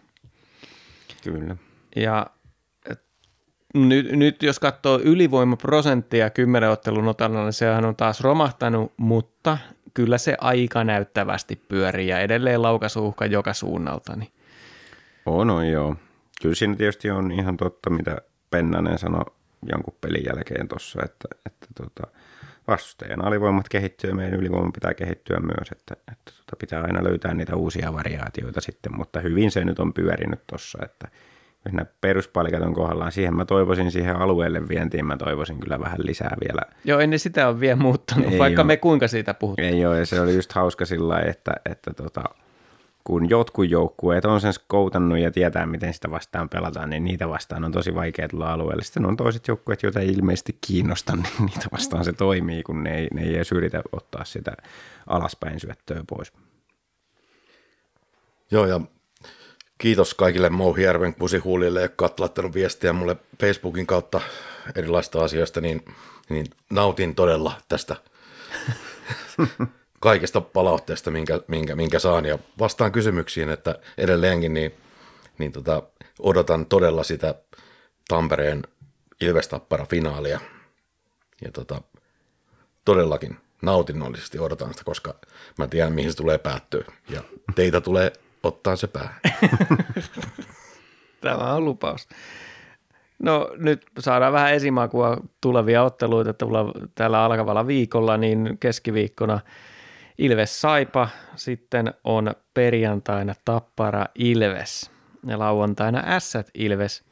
[1.25, 1.57] Kyllä.
[1.97, 2.27] Ja
[3.75, 9.59] nyt, nyt jos katsoo ylivoimaprosenttia kymmenen ottelun otannalla, niin sehän on taas romahtanut, mutta
[9.95, 14.17] kyllä se aika näyttävästi pyörii ja edelleen laukasuhka joka suunnalta.
[14.17, 14.33] Niin.
[15.27, 15.97] On, on joo.
[16.43, 18.19] Kyllä siinä tietysti on ihan totta, mitä
[18.51, 19.25] Pennanen sanoi
[19.73, 22.13] jonkun pelin jälkeen tuossa, että, että tota,
[22.69, 27.35] vastustajan alivoimat kehittyy ja meidän ylivoima pitää kehittyä myös, että, että tota, pitää aina löytää
[27.35, 31.09] niitä uusia variaatioita sitten, mutta hyvin se nyt on pyörinyt tuossa, että
[31.65, 35.99] jos nämä peruspalikat on kohdallaan, siihen mä toivoisin siihen alueelle vientiin, mä toivoisin kyllä vähän
[36.03, 36.63] lisää vielä.
[36.85, 39.69] Joo, ennen sitä on vielä muuttanut, ei vaikka ole, me kuinka siitä puhutaan.
[39.69, 42.25] Ei ole, ja se oli just hauska sillä että, että tota,
[43.09, 47.65] kun jotkut joukkueet on sen skoutannut ja tietää, miten sitä vastaan pelataan, niin niitä vastaan
[47.65, 48.85] on tosi vaikea tulla alueelle.
[48.85, 52.99] Sitten on toiset joukkueet, joita ei ilmeisesti kiinnosta, niin niitä vastaan se toimii, kun ne
[52.99, 54.53] ei, ne ei edes yritä ottaa sitä
[55.07, 56.33] alaspäin syöttöä pois.
[58.51, 58.81] Joo, ja
[59.79, 64.21] kiitos kaikille Mouhijärven kusihuulille, jotka ovat laittanut viestiä mulle Facebookin kautta
[64.75, 65.85] erilaista asioista, niin,
[66.29, 67.97] niin nautin todella tästä
[70.01, 72.25] kaikesta palautteesta, minkä, minkä, minkä saan.
[72.25, 74.75] Ja vastaan kysymyksiin, että edelleenkin niin,
[75.39, 75.83] niin tota,
[76.19, 77.35] odotan todella sitä
[78.09, 78.63] Tampereen
[79.21, 80.41] Ilvestappara finaalia.
[81.43, 81.83] Ja tota,
[82.85, 85.15] todellakin nautinnollisesti odotan sitä, koska
[85.59, 86.85] mä tiedän, mihin se tulee päättyä.
[87.11, 87.23] Ja
[87.55, 89.21] teitä tulee ottaa se päähän.
[91.21, 92.09] Tämä on lupaus.
[93.19, 99.41] No nyt saadaan vähän esimakua tulevia otteluita tulla tällä alkavalla viikolla, niin keskiviikkona
[100.19, 104.91] Ilves Saipa, sitten on perjantaina Tappara Ilves
[105.27, 107.05] ja lauantaina Ässät Ilves.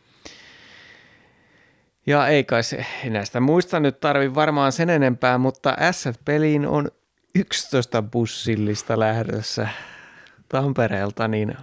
[2.06, 6.88] Ja ei kai se näistä muista nyt tarvi varmaan sen enempää, mutta Ässät-peliin on
[7.34, 9.68] 11 bussillista lähdössä
[10.48, 11.56] Tampereelta, niin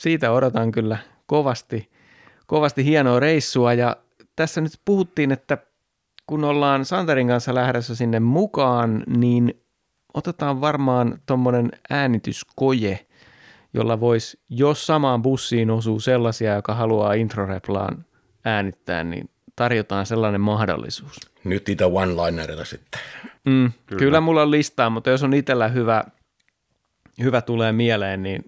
[0.00, 1.90] siitä odotan kyllä kovasti,
[2.46, 3.72] kovasti hienoa reissua.
[3.72, 3.96] Ja
[4.36, 5.58] tässä nyt puhuttiin, että
[6.26, 9.63] kun ollaan Santerin kanssa lähdössä sinne mukaan, niin
[10.14, 13.06] otetaan varmaan tuommoinen äänityskoje,
[13.74, 18.04] jolla voisi, jos samaan bussiin osuu sellaisia, joka haluaa introreplaan
[18.44, 21.16] äänittää, niin tarjotaan sellainen mahdollisuus.
[21.44, 23.00] Nyt niitä one-linerilla sitten.
[23.44, 23.98] Mm, kyllä.
[23.98, 26.04] kyllä mulla on listaa, mutta jos on itsellä hyvä,
[27.22, 28.44] hyvä tulee mieleen, niin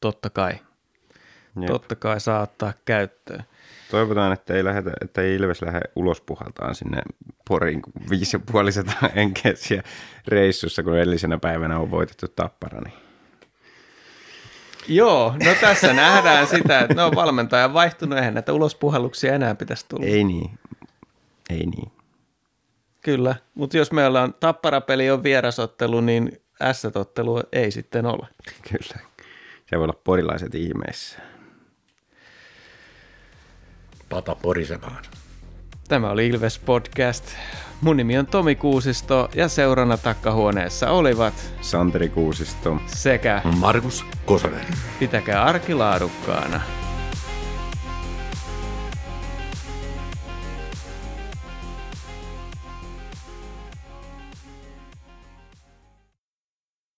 [0.00, 1.66] totta kai, Jep.
[1.66, 3.44] totta kai saa ottaa käyttöön.
[3.90, 7.02] Toivotaan, että ei, lähetä, että ei Ilves lähde ulos puhaltaan sinne
[7.48, 9.52] Porin viisi ja puoliset enkeä
[10.28, 12.80] reissussa, kun edellisenä päivänä on voitettu tappara.
[12.80, 12.94] Niin.
[14.88, 20.06] Joo, no tässä nähdään sitä, että no valmentaja vaihtunut, eihän näitä ulospuhalluksia enää pitäisi tulla.
[20.06, 20.58] Ei niin,
[21.50, 21.92] ei niin.
[23.00, 28.26] Kyllä, mutta jos meillä on tapparapeli on vierasottelu, niin S-ottelu ei sitten ole.
[28.70, 29.00] Kyllä,
[29.66, 31.29] se voi olla porilaiset ihmeessä.
[34.10, 35.02] Pata porisemaan.
[35.88, 37.24] Tämä oli Ilves Podcast.
[37.80, 44.66] Mun nimi on Tomi Kuusisto ja seurana takkahuoneessa olivat Santeri Kuusisto sekä Markus Kosonen.
[44.98, 46.60] Pitäkää arki laadukkaana.